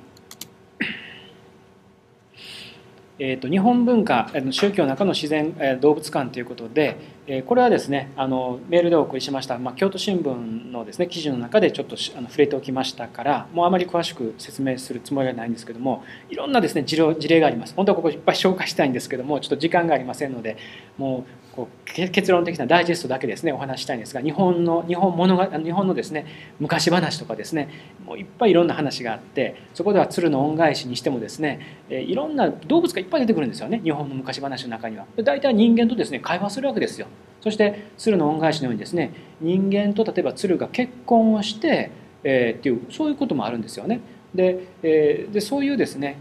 [3.23, 6.97] えーと、日本文化宗教の中の自然動物館ということで
[7.45, 17.75] これはですねあのメールでお送りしました、まあ、京都新聞のですね記事の中でちょっとあの触れておきましたからもうあまり詳しく説明するつもりはないんですけどもいろんなですね事例があります。
[17.75, 20.57] 本当はここいっぱい紹介したいんですけどもちょっと時間がありませんので
[20.97, 26.25] もうこう結論的なダイジェストだけですねお話したいんですが日本の日本物が日本のですね
[26.59, 27.69] 昔話とかですね
[28.05, 35.05] もういっぱいいろんな話があってそこでは鶴の恩返しにしてもですねいろんな動物がいっぱい出てくるんですよね日本の昔話の中には。
[35.23, 37.07] 大体人間とですね会話するわけですよ。
[37.41, 41.91] そして鶴の恩返しのようにですね人間と例えば鶴が結婚をして、
[42.23, 43.99] え、っていうそういうこともあるんですよね。
[44.33, 46.17] で,、え、でそういうですね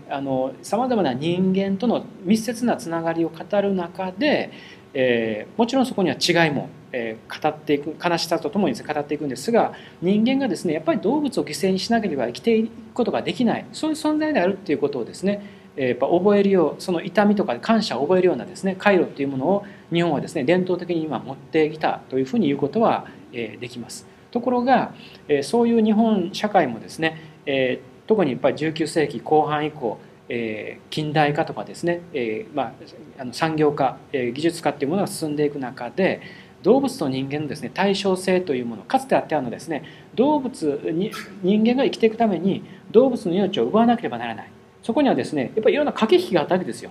[0.63, 4.51] さまざまな人間との密接なつながりを語る中で
[4.93, 9.73] えー、もちろんそこには違いも、えー、語っていく悲しさとともに語っていくんですが
[10.03, 15.45] 人間がですねやっぱり動物を犠牲にしなければ生きていくことができないそういう存在であるっていうことをですね、
[15.77, 24.07] えー、やっぱ覚えるようその痛みとか感謝を覚えるようなですね回路っていうものを日本はですね伝統的に今持ってきたというふうに言うことは、えー、できます。
[24.31, 24.95] ところが、
[25.29, 29.99] えー、そういう日本社会もですね、えー、特にやっぱり19世紀後半以降
[30.33, 32.73] え、近代化とかですね、えま
[33.19, 36.23] あ、の産業化、え、技術化っていうものが進んでいく中で
[36.63, 39.83] 動物と人間のですね対称性というものかつてあったようなですね
[40.15, 41.11] 動物に
[41.43, 44.51] 人間が生きていくために動物の命を奪わなければならない。
[44.83, 46.91] そこにはですねやっぱりいろんな駆け引きがあったわけですよ。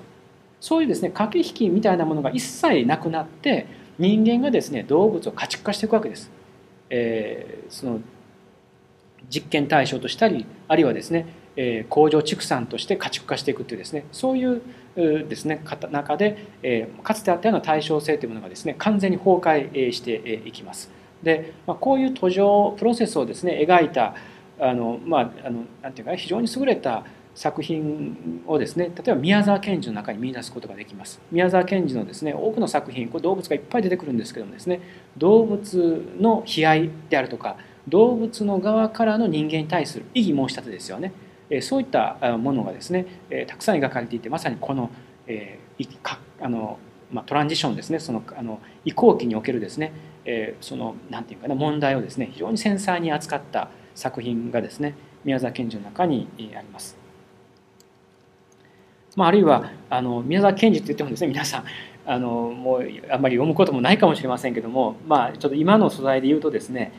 [0.60, 3.68] そういうですね駆け引きみたいなものが一切なくなって
[3.98, 6.30] 人間がですね動物を家畜化していくわけです、
[6.90, 8.00] えー、その
[9.30, 11.28] 実験対象としたりあるいはですね
[11.90, 14.62] 工場畜産として家畜化していくというですねそういう
[14.96, 16.48] ですね中で、
[17.04, 20.90] かつてあったような対称性というものがですね完全に崩壊していきます。
[21.24, 24.16] で、こういう途上プロセスをですね描いた
[24.60, 34.82] あのまああのなていうか非常に優れた作品をですね例えば宮沢賢治の中に見出すことができます宮沢賢治のですね多くの作品これ動物がいっぱい出てくるんですけどもですね
[35.18, 37.56] 動物の悲哀であるとか
[37.88, 41.14] 動物の側からの人間に対する異議申し立てですよね
[41.62, 43.06] そういったものがですね
[43.48, 44.92] たくさん描かれていてまさにこの
[46.40, 46.80] あの、
[47.12, 49.94] まあ、トランジションですねそのあの移行期におけるですね
[50.62, 54.96] その何て言うかな問題をですね非常に繊細に扱った作品がですね
[55.26, 56.98] 宮沢賢治の中にあります。
[59.16, 61.66] まあ、あるいはあの宮沢賢治って言ってもですね皆さん
[62.06, 62.82] あのもう
[63.12, 66.94] あんまり読むこともないかもしれませんけども、まあ、ちょっと今の素材で言うとですね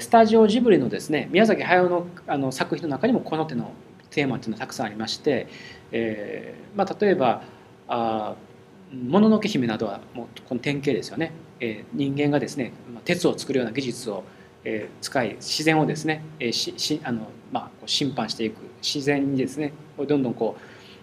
[0.00, 3.72] スタジオジブリのですね宮崎駿のあの作品の中にもこの手の
[4.12, 5.48] テーマっていうのはたくさんありまして、
[5.90, 7.42] えーまあ、例えば
[7.88, 8.34] あ
[8.92, 12.72] 「もののけ姫」などはもうこの典型ですよね、えー、人間がですね
[13.04, 14.24] 鉄を作るような技術を、
[14.64, 20.62] えー、使い自然をですね、えーししあのまあ、侵犯していく自然にですねどんどんこう、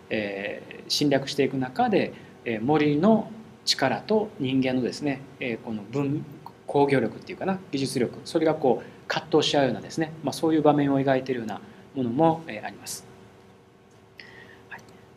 [0.10, 2.12] えー、侵略していく中で、
[2.44, 3.32] えー、森の
[3.66, 6.26] 力と人間のですね、えー、この分
[6.66, 11.62] 工業力っていうかな技術力それがこう葛藤し合うようなですね、まあ、そういう場面を描いているような
[11.96, 13.06] ものもあります。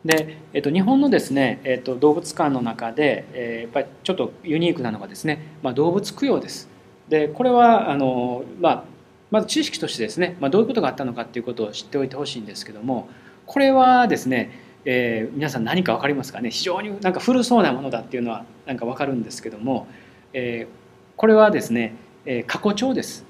[0.05, 6.67] で、えっと、日本のですね、えっと、動物館の中で、えー、やっぱりちょっとユニークなのがですね、まあ、動物供養です。
[7.07, 8.83] でこれはあの、まあ、
[9.31, 13.07] まず知識としてですね、まあ、どういうことがあったのかっていうことを知っておいてほしいんですけども
[13.45, 14.51] これはですね、
[14.83, 16.49] えー、皆さん何か分かりますかね？
[16.49, 19.87] 非常になんか古そうなものだっていうのはなんか分かるんですけども、
[20.33, 20.73] えー、
[21.15, 21.95] これはですね、
[22.25, 23.25] え、過去帳です。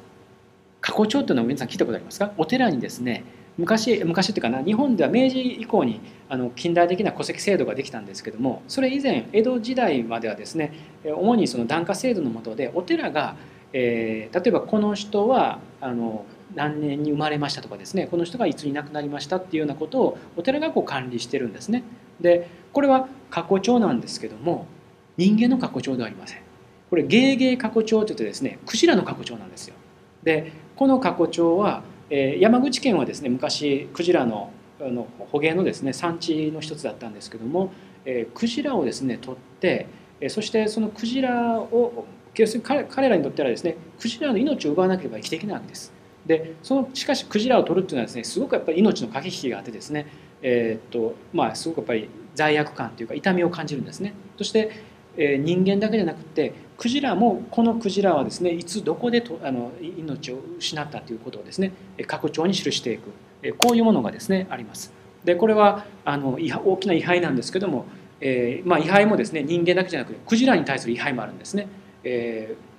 [0.83, 2.33] 過去帳っていうのは皆さん聞いたことありますか？
[2.37, 3.23] お寺にですね
[3.57, 10.73] 昔昔っていうかな日本では明治以降にあの近代的な戸籍制度ができたんですけどもそれ以前江戸時代まではですね
[11.05, 13.37] 主にその檀家制度の下でお寺が、
[13.71, 21.83] えー、例えばこの人はあの何年に生まれましたとかですねこの人がいつに亡くなりましたっていうようなことをお寺がこう管理してるんですね。
[22.19, 24.65] でこれは過去帳なんですけども
[25.15, 26.39] 人間の過去帳ではありません。
[26.89, 29.75] これ芸芸過去帳といってですねクジラの過去帳なんですよ。
[30.23, 30.51] で
[30.83, 37.71] この過去帳はえー、山口県はですね昔クジラのあの捕鯨のですね産地の一つだったんですけども、
[38.05, 39.87] えー、クジラをですね取って、
[40.19, 42.05] えー、そしてそのクジラを
[42.35, 45.93] 要するに彼彼らにとってはですねクジラの命を奪わなければ生きていけないわけです。
[46.25, 50.05] でそのしかしクジラを取るっていうのはですねすごくやっぱり命の駆け引きがあってですね、
[50.41, 54.13] えー、っとまあ、すごくやっぱり罪悪感というか痛みを感じるんですね。
[54.37, 54.71] そして、
[55.17, 61.71] えー、人間だけじゃなくてクジラもこのクジラはですねいつどこでとあの命を失ったということをですね
[62.07, 63.11] 拡張に記していく
[63.57, 64.91] こういうものがですねあります。
[65.23, 67.85] でこれはあの大きな位牌なんですけども、
[68.19, 71.67] えーまあ、位牌もですね人間だけじゃなくてクジラに対する位牌もあるんですね。
[72.03, 72.73] えー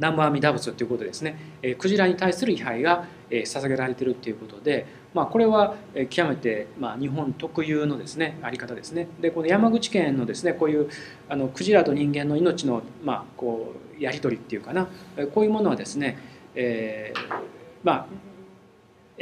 [0.00, 5.74] 南無阿弥陀仏ということでですね、えー、クジラに対する位牌が、えー、捧げられているということで、まあ、これは、
[6.08, 10.88] 極めて、まあ、日本特有のですねあり方ですねでこの山口県のですねこういう
[11.28, 14.88] あのクジラと人間の命の、まあ、こうやり取りっていうかな
[15.34, 16.16] こういうものはですね、
[16.54, 17.34] えー、
[17.82, 18.06] まあ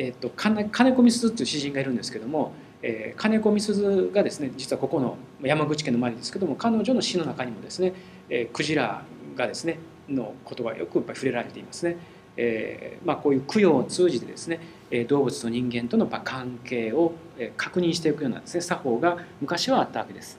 [0.00, 7.92] えーと、金金子みすずという詩人がいるんですけども、えー、金子みすずがですね実はここの山口県の周りですけども彼女の詩の中にもですね、
[8.30, 9.02] えー、クジラ
[9.34, 11.96] がですねのことがよくやっぱり触れられていますね。
[12.40, 14.60] えーまあ、こういう供養を通じてですね
[15.08, 17.12] 動物と人間との関係を
[17.56, 20.38] 確認していくようなですね作法が昔はあったわけです。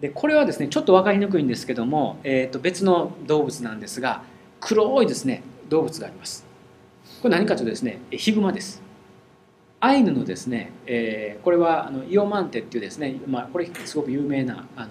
[0.00, 4.22] でこれはですねちょっと分かりにくいんですけども、えー、と別の動物なんですが
[4.60, 6.44] 黒いですね動物があります。
[7.22, 8.82] これ何かというとですねヒグマです。
[9.80, 14.88] アイヌのですね、えー、これはあのイオマンテっていうですね、まあ、これすごく有名なあの、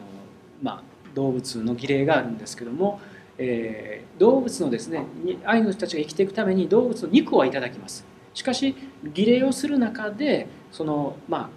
[0.62, 0.84] まあ、
[1.16, 3.00] 動物の儀礼があるんですけども、
[3.38, 5.06] えー、動物のですね
[5.46, 8.06] アイヌの人たちが生きていくために動物の肉はいただきます。
[8.34, 8.76] しかし
[9.14, 11.50] 儀礼をする中でそのまあ、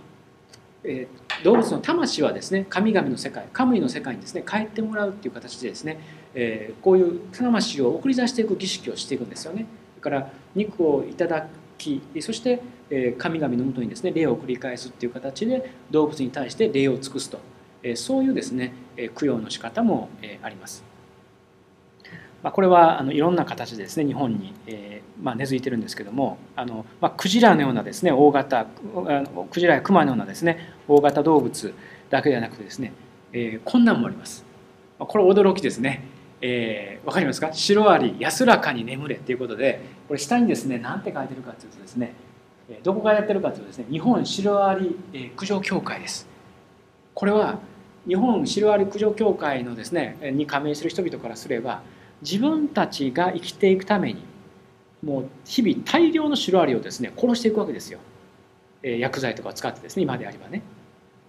[0.84, 6.00] えー、動物の魂はですね神々の世界神の世界にですね帰ってもらうっていう形でですね、
[6.34, 9.66] えー、こういう魂を送り出していく儀式をしていくんですよね。
[9.96, 12.60] だから肉をいただきそして、
[12.90, 17.38] え神々のもとにですね礼を繰り返すっていう形で動物に対して礼を尽くすと。
[17.82, 18.72] えそういうですね
[19.16, 20.08] 供養の仕方も
[20.42, 20.87] あります。
[22.42, 28.66] まあ、これはあのいろんな形でですね日本に、えーまあ、根付いてるんですけどもあの、まあ、クジラのようなですね大型
[29.50, 31.74] クジラやクマのようなですね大型動物
[32.10, 32.92] だけではなくてですね、
[33.32, 34.44] えー、こんなんもあります。
[34.98, 36.04] これ驚きですね。
[36.40, 37.52] えー、分かりますか？
[37.52, 42.14] シロアリ安らかに眠れっていうことでこれ下にですね何て書いてるかというとですね
[42.84, 46.28] どこがやってるかというとですね日本シロアリ駆除協会です。
[47.14, 47.58] これは
[48.06, 51.82] 日本シロアリ駆除協会のですねに加盟する人々からすれば
[52.22, 54.22] 自分たちが生きていくために
[55.02, 58.00] もう日々大量のシロアリをですね殺していくわけですよ、
[58.82, 60.62] え、薬剤とかを使ってですね今であればね。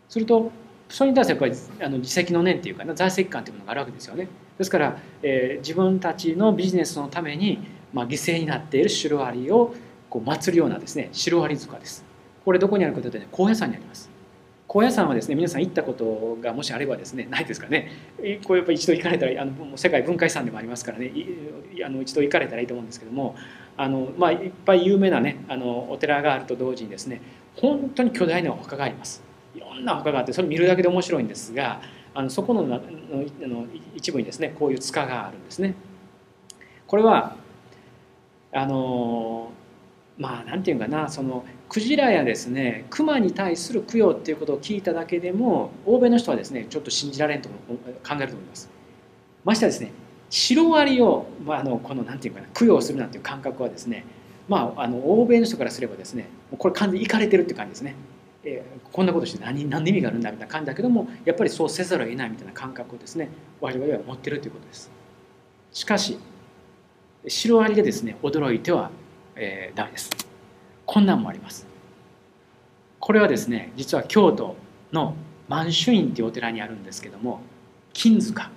[0.07, 0.51] すると
[0.89, 1.53] それに対してやっぱり
[1.85, 4.27] あの自責の念っていうかな在籍感というものがあるわけですよね。
[4.57, 7.59] ですから、えー、自分たちのビジネスのために、
[7.93, 9.75] まあ、犠牲になっているシロアリを
[10.09, 12.03] こう祀るようなですねシロアリ塚です。
[12.43, 14.08] これどこにあるかというとね高野山にあります。
[14.69, 17.91] 高野山はですね皆さん行ったことがもしあればですねないですかね。
[18.45, 21.11] こうやっぱ一度行かれたらあのもう世界文化遺産でもありますからね。
[21.83, 23.35] あの一度行かれたらいいと思うんですけども
[23.77, 27.19] あの、まあ、いっぱい有名なねあのお寺があると同時にですね
[27.55, 29.23] 本当に巨大なお墓があります。
[29.55, 31.81] いろんなお墓があってそれ見るだけで面白いんですが
[32.13, 33.65] あのそこののの
[33.95, 35.73] 一部にですねこういう塚があるんですね。
[36.85, 37.35] これは
[38.51, 39.51] あの
[40.19, 48.69] まあ何て言うかなそのクジラやですねクマに対する供養っていうことを聞いただけでも欧米の人はですねちょっと信じられんと考えると思います。
[49.45, 49.91] ましてはですね
[50.31, 54.03] シロアリを、まあ、あのこの何て言うかな供養するなんていう感覚はですね
[54.47, 57.95] まああの欧米の人からすればですねこれ完全にいかれてるって感じですね、
[58.43, 63.29] えー、こんなことして何何の意味があるんだみたいな感じだけどもやっぱりそうせざるを得ないみたいな感覚をですね
[63.61, 64.89] 我々は持ってるということです。
[65.71, 66.17] しかし
[67.27, 68.89] シロアリでですね驚いては、
[69.35, 70.28] えー、ダメです。
[70.91, 71.67] こんなんもあります。
[72.99, 74.55] これはですね実は京都
[74.91, 75.13] の
[75.47, 77.41] 満州院っていうお寺にあるんですけども
[77.93, 78.49] 金塚。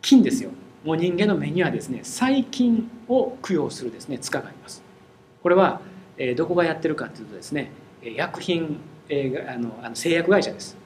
[0.00, 0.50] 金ですよ。
[0.82, 4.82] もう人間の目にはですね細菌を供養するですね塚があります。
[5.40, 5.80] これは、
[6.18, 7.70] え、どこがやってるかというとですね
[8.02, 8.78] 薬品、
[9.08, 10.76] え、あのあの製薬会社です。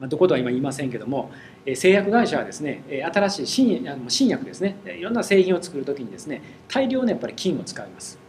[0.00, 1.30] どことは今言いませんけども
[1.76, 2.82] 製薬会社はですね
[3.14, 8.21] 新しい新あの新薬ですねいろんな製品を作る時にですね大量のやっぱり金を使います。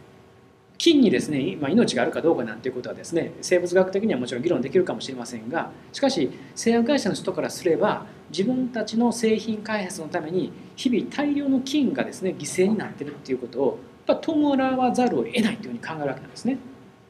[0.83, 16.55] 菌にですね、ま、命があるかどうかなんていうことはですね生物学的にはもちろん議論できるかもしれませんがしかし製薬会社の人からすれば自分たちの製品開発のために日々大量の菌がですね犠牲になってるっていうことをやっぱ弔わざるを得ないというふうに考えるわけなんですね。
[16.55, 16.59] で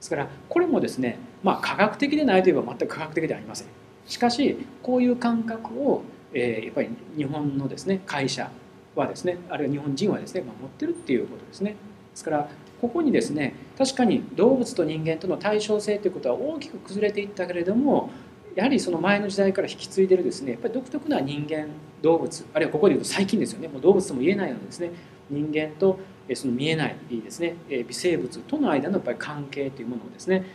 [0.01, 3.67] すからこれもですねまあ科学的でないといえば全く科学的ではありません。
[4.05, 8.51] しかしこういう感覚を、えー、やっぱり日本のですね会社
[8.93, 11.77] はですねあるいは日本人はですね、まあ、持ってるっていうことですねで
[12.13, 12.49] すから
[12.83, 18.09] ここにですね確かに動物と人間との対称性ということは大きく崩れていったけれども
[18.55, 21.67] やはりその前の時代から引き継いでるですねやっぱり独特な人間
[22.01, 24.91] 動物あるいはここで言うと最近ですよねもう動物とも言えないようなですね
[25.29, 25.97] 人間と
[26.33, 30.45] その見えないですね微生物との間のやっぱり関係というものをですね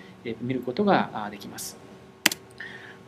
[0.43, 1.88] 見ることができます。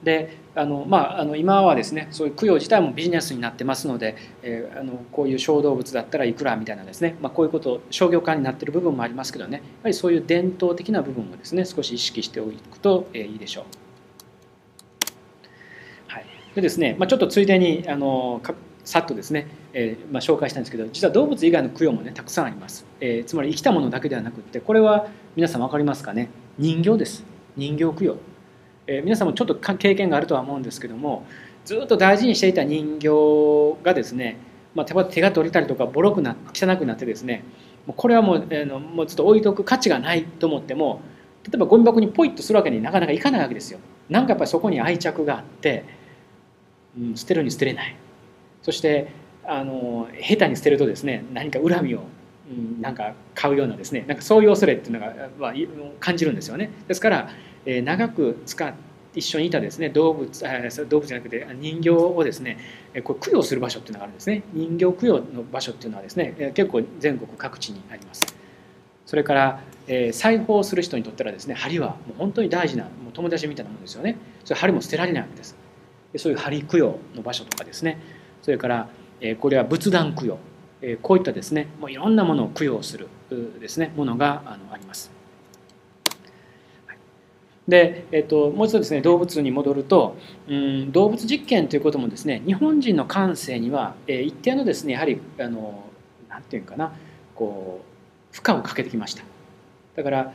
[0.03, 13.65] であのまあ、あの今はですねそういう供養自体もビジネスになってますので、えー、あのこういう小動物だったらいくらみたいなですね、まあ、こういうこと商業化になってる部分もありますけどねやはりそういう伝統的な部分をですね少し意識しておくと、えいいでしょう。
[16.09, 18.41] はい、でですね、まあ、ちょっとついでにあの
[18.85, 26.31] さっとですね、えー、まあ、紹介したんですけど実は動物以外の供養もねたくさんあります、え、つまり生きたものだけではなくってこれは皆さん分かりますかね？
[26.59, 27.25] 人形です。
[27.57, 28.30] 人形供養。
[28.91, 31.25] え皆さんもちょっと経験があるとは思うんですけども
[31.65, 34.37] ずっと大事にしていた人形がですね、
[34.75, 37.45] まあ、手が取れたりとかボロくな汚くなってですね
[37.87, 41.01] もうこれはもう,、えー、のもうちょっと置いとく価値がないと思っても
[41.45, 43.79] 例えばゴミ箱にポイッとするわけになかなかいかないわけですよ。
[44.11, 45.85] なんかやっぱりそこに愛着があって、
[46.99, 47.97] うん、捨てるに捨てれない
[48.61, 49.09] そして
[49.45, 52.03] あの下手に捨てるとですね何か恨みを、
[52.81, 55.15] なんか買うようなですねなんかそういう恐れっていうのが、
[56.01, 56.71] 感じるんですよね。
[56.89, 57.31] ですから
[57.67, 58.73] え長く使っ
[59.15, 60.29] 一緒にいたですね動物
[60.89, 62.59] 動物じゃなくて人形をですね
[63.03, 64.43] これ供養する場所っていうのがあるんですね。
[64.53, 68.35] 人形供養の場所っていうのはですね結構全国各地にあります。
[69.07, 74.17] それから、え裁縫する人にとったらですね針はもう本当に大事なもう友達みたいなものですよね。
[74.45, 75.57] それ針も捨てられないわけです。
[76.17, 77.99] そういう針供養の場所とかですね。
[78.43, 78.89] それから、
[79.21, 80.39] えこれは仏壇供養、
[80.83, 83.09] えこういったですねもういろんなものを供養する
[83.61, 85.11] ですねものがあのあります。
[87.69, 90.17] で、えっと、もう一度ですね動物に戻ると、
[90.49, 95.85] うん、動物実験ということもですね日本人の感性には、えー、一定のですねやはりあの
[96.29, 96.93] なんていうかな
[97.37, 97.81] こ
[98.33, 99.23] う負荷をかけてきました。
[99.97, 100.33] だから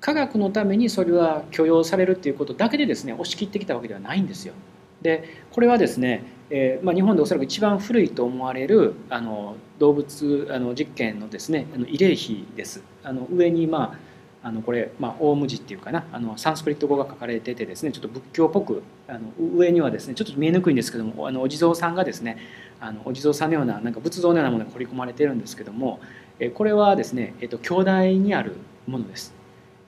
[0.00, 4.54] 科学のためにそれは許容されるっていうことだけでですね押し切ってきたわけではないんですよ。
[5.00, 6.24] でこれはですね、
[6.54, 13.94] えーまあ、日本でおそらく一番古いと思われるあの動物あの実験のですねあの慰霊碑ですあの上にま
[14.42, 22.36] ああのこれ、まあ、大無字っていうかなあのサンスクリット語が書かれててですねちょっと仏教っぽくあの上にはですねちょっと見えにくいんですけどもあのお地蔵さんがですね
[22.80, 26.00] あのお地蔵さんのようななんか仏像のようなものが彫り込まれてるんですけども
[26.38, 29.32] えこれはですね、えっと、京大にあるものです。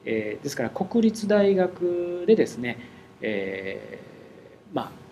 [0.07, 2.79] えー、ですから国立大学でですね、
[3.21, 5.04] えー、まあ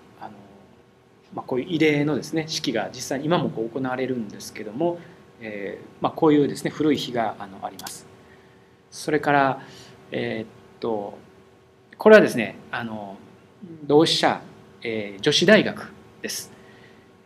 [1.35, 4.99] まあ、こういう異例のですね式が実際に今もこう行われるんですけども、
[5.41, 8.07] えーまあ、こういうですね古い日があのあります。
[8.91, 9.62] それから、
[10.11, 10.47] えー、っ
[10.80, 11.18] と
[11.97, 13.16] これはですねあの
[13.85, 14.43] 同志社、
[14.83, 16.53] えー、女子大学です、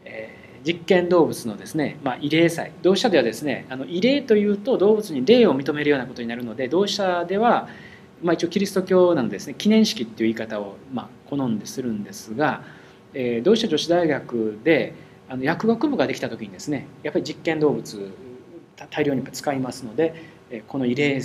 [0.04, 7.68] えー、実験動物のですね、まあ、慰霊祭同志社ではですねあの慰霊というと動物に霊を認めるようなことになるので同志社では、
[8.22, 12.62] まあ、一応キリスト教なのですね記念式っていう言い方を、まあ、好んでするんですが、
[13.14, 14.94] えー、同志社女子大学で
[15.28, 18.12] あの薬学部ができた時にですねやっぱり実験動物
[18.90, 20.14] 大量に使いますので
[20.68, 21.20] この慰霊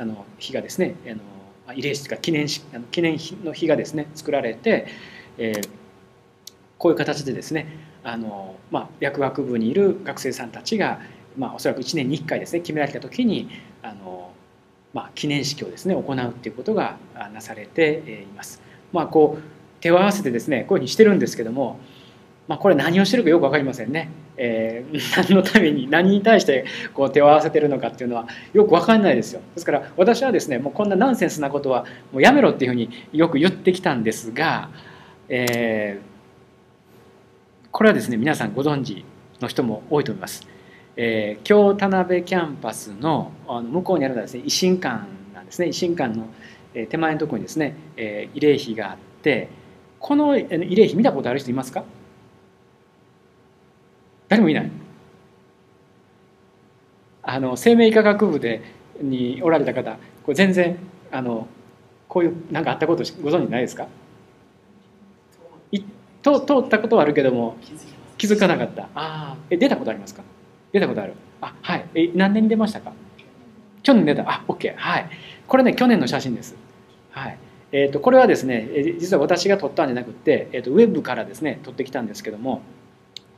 [0.00, 4.86] あの日がですねあの慰霊式か記念式記念の日がですね作られて、
[5.38, 5.68] えー、
[6.78, 7.66] こういう形でですね
[8.02, 11.00] あの、まあ、薬学部にいる学生さんたちが、
[11.36, 13.48] まあ、おそらく1年に1回ですね決められた時に
[13.82, 14.30] あの、
[14.92, 16.98] まあ、記念式をですね行うっていうことが
[17.32, 18.62] なされています。
[18.92, 21.78] まあ、こう手を合わせてですねこういうふうにしてるんですけども
[22.48, 24.08] まあ、これ何をしてるかよく分かりませんね。
[24.38, 26.64] えー、 何のために何に対して
[26.94, 29.42] こう手を合わせてるのかっていうのはよく分かんないですよ。
[29.54, 34.70] ですから私はですねもうこんなナンセンスなことはもうやめろっていうふうによく言ってきたんですが、
[35.28, 39.04] えー、これはですね皆さんご存知
[39.40, 40.48] の人も多いと思います。
[40.96, 45.04] えー、京田辺キャンパスのあの向こうにあるのはですね維新館
[45.34, 46.28] なんですね維新館の
[46.88, 49.48] 手前のところにですね、えー、慰霊碑があって
[50.00, 51.84] この慰霊碑見たことある人いますか？
[54.28, 54.70] 誰もいない。
[57.22, 58.62] あの生命科学部で
[59.00, 59.92] におられた方
[60.22, 60.78] これ全然
[61.10, 61.46] あの
[62.08, 63.86] こういう何かあったことご存知ないですか？
[65.72, 65.82] い
[66.22, 67.56] と通ったことはあるけども
[68.16, 68.84] 気づかなかった。
[68.84, 70.22] ああえ出たことありますか？
[70.72, 71.14] 出たことある。
[71.40, 71.86] あはい。
[71.94, 72.92] え何年に出ましたか？
[73.82, 74.22] 去年出た。
[74.30, 75.10] あ OK はい。
[75.46, 76.56] これね去年の写真です。
[77.10, 77.38] はい。
[77.70, 82.62] えーと、これはですね実は私が撮ったんじゃなくて、えーとウェブからですね撮ってきたんですけども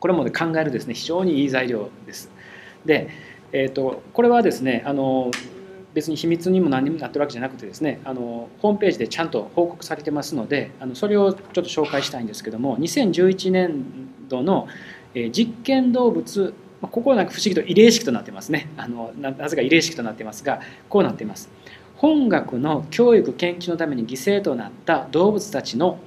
[0.01, 2.31] これも、ね、考えるですね非常にいい材料です。
[2.85, 3.11] で、
[3.53, 5.31] えーと、これはですねあの
[5.93, 13.85] 別に秘密にも何にもなってるわけじゃなくてですねあのホームページでちゃんと報告されてますのであのそれをちょっと紹介したいんですけども2011年
[14.29, 14.69] 度の、
[15.33, 21.51] 実験動物ここはなんか不思議と異例式となってますねあのなぜか異例式となってますがこうなっています
[22.01, 25.99] 本学の教育研究のために犠牲となった動物たちの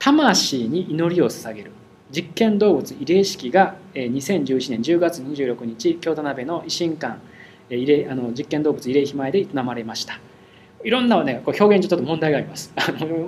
[0.00, 1.70] 魂に祈りを捧げる。
[2.10, 7.20] 実験動物慰霊式が2011年10月26日京都鍋の維新館
[7.68, 10.18] 慰霊あの実験動物慰霊碑前で営まれました。
[10.82, 12.72] いろんな、ね、こう表現上ちょっと問題があります。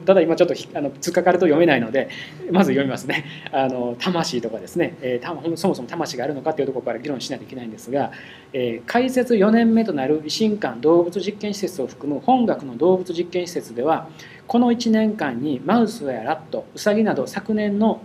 [0.07, 2.09] ただ今ちょっとあの突っかかると読めないので
[2.51, 3.25] まず読みますね。
[3.53, 8.13] あの魂とかですね、えー、そもそも魂があるのかっていうところから議論しないといけないんですが、
[8.55, 14.09] えー、開設4年目となる維新館動物実験施設を含む本学の動物実験施設では
[14.47, 18.01] この1年間にマウスやラットウサギなど昨年の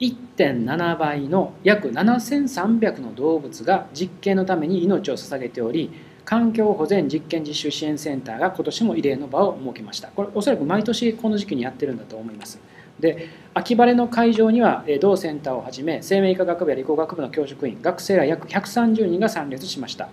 [0.00, 5.92] 1.7倍の約7300の動物が実験のために命を捧げており
[6.24, 10.08] 環境保全実験実習支援センターが今年も異例の場を設けました。
[10.08, 12.60] これおそらく毎年この時期にやってるんだと思います。
[13.00, 20.08] で秋晴れの会場には同センターをはじめ生命科学部や理工学部の教職員学生ら約130人が参列しました。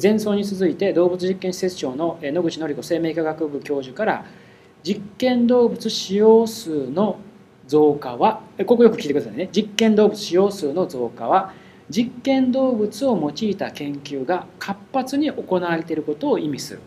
[0.00, 4.24] 前奏に続いて動物実験施設長の野口典子生命科学部教授から
[4.82, 7.18] 実験動物使用数の
[7.66, 9.48] 増加はここよく聞いてくださいね。
[9.50, 11.52] 実験動物使用数の増加は
[11.90, 16.80] 実験動物を用いた研究が活発に行われていることを意味する、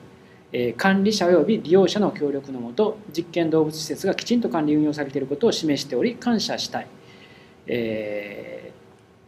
[0.52, 6.88] え管理者及び利用者の協力のもと実験動物施設がきちんと管理運用されていることを示しており感謝したい、
[7.68, 8.72] え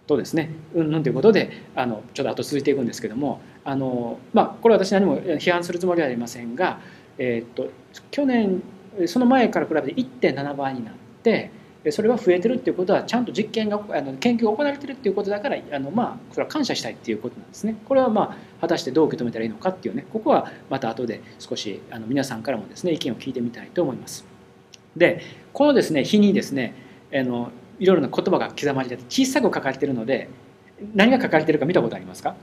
[0.05, 0.49] ー、とですね。
[0.75, 6.79] うんぬんということであのちょっと後続いていくんですけどもあの、まあ、これは私何も批判するつもりはありませんが、
[7.17, 7.69] えー、っと
[8.11, 8.61] 去年
[9.07, 10.93] その前から比べて1.7倍になっ
[11.23, 11.51] て
[11.91, 17.75] それは増えてるっていうことはちゃんと実験があの研究が行われてるっていうことだからあのまあそれは感謝したいっていうことなんですね。
[17.85, 24.25] これはまあ果たしてどう受け止めたらいいのかっていうねここはまた後で少しあの皆さんからもですね意見を聞いてみたいと思います。
[24.95, 25.21] で
[25.51, 26.73] このですね日にですね
[27.13, 30.29] あのいろいろな言葉が刻まれて小さく書かれてるので
[30.95, 32.35] 何が書かれてるか見たことありますか？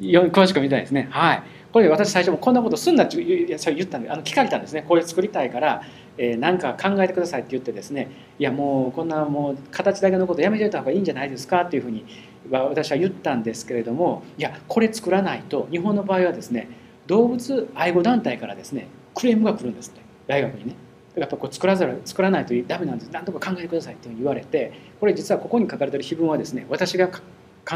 [0.00, 1.08] 詳しく見たいですね。
[1.10, 1.42] はい。
[1.72, 5.82] これ私最初もこんなことすんなって言ったんであの聞かれたんですねこれ作りたいから
[6.18, 12.04] えー、何か考えてくださいって言ってですねいやもうこんなもう形だけのことやめておいた方がいいんじゃないですかっていうふうに
[12.50, 16.68] 私は言ったんですけれどもいやこれ作らないと日本の場合はですね
[17.06, 20.76] 動物愛護団体からですねクレームが来るんですって大学にね。
[21.14, 27.20] やっぱこう作らざる作らないとダメなんです何とか考えてくださいって言われてこれ実はここに書かれてる碑文はですね私が考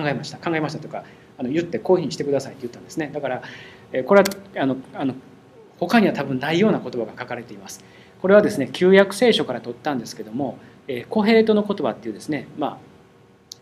[0.07, 1.05] えました考えましたとか
[1.37, 3.43] あの言ってこういうふうにしてくださいって言ったんですねだから
[4.07, 4.27] これは
[4.57, 5.15] あのあの
[5.79, 7.85] 他には多分ないような言葉が書かれています。
[8.27, 10.59] これはですね旧約聖書から取ったんですけども
[10.89, 12.81] 「えー、コヘレトの言葉」っていうですね、ま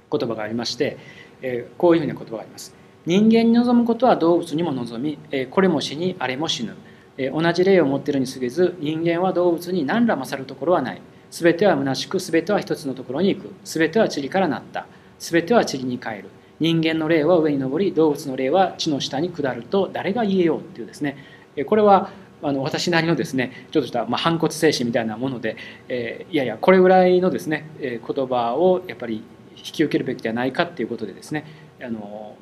[0.00, 0.96] あ、言葉がありまして、
[1.42, 2.74] えー、こういうふうな言葉があります。
[3.04, 6.76] 人間に望むことは動物にも望み、えー、これも死にあれも死ぬ、
[7.18, 11.02] えー、同じ霊を持っているに過ぎず人間は動物に何ら勝るところはない。
[11.30, 13.52] 全ては虚しく全ては一つのところに行く。
[13.64, 14.86] 全ては塵からなった。
[15.18, 16.30] 全ては塵に帰る。
[16.58, 21.18] 人間の霊は上に上り動物の霊は地の下に下ると誰が言えようっていうですね。
[21.66, 22.10] これは
[22.44, 25.56] あの私なりのですねちょっとした、ま、反骨精神みたいなもので、
[25.88, 29.24] えー、いやいやこれぐらいのですね、え、言葉をやっぱり
[29.56, 31.46] 引き受けるべきではないかっていうことでですね
[31.82, 32.36] あの、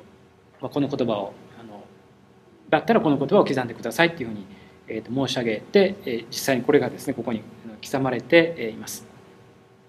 [0.59, 1.85] ま、この言葉をあの
[2.69, 4.45] だったらこの言葉を刻んでくださいっていうふうに、
[4.89, 7.41] えー、と申し上げて、えー、実際にこれがですねここに
[7.81, 9.12] 刻まれています。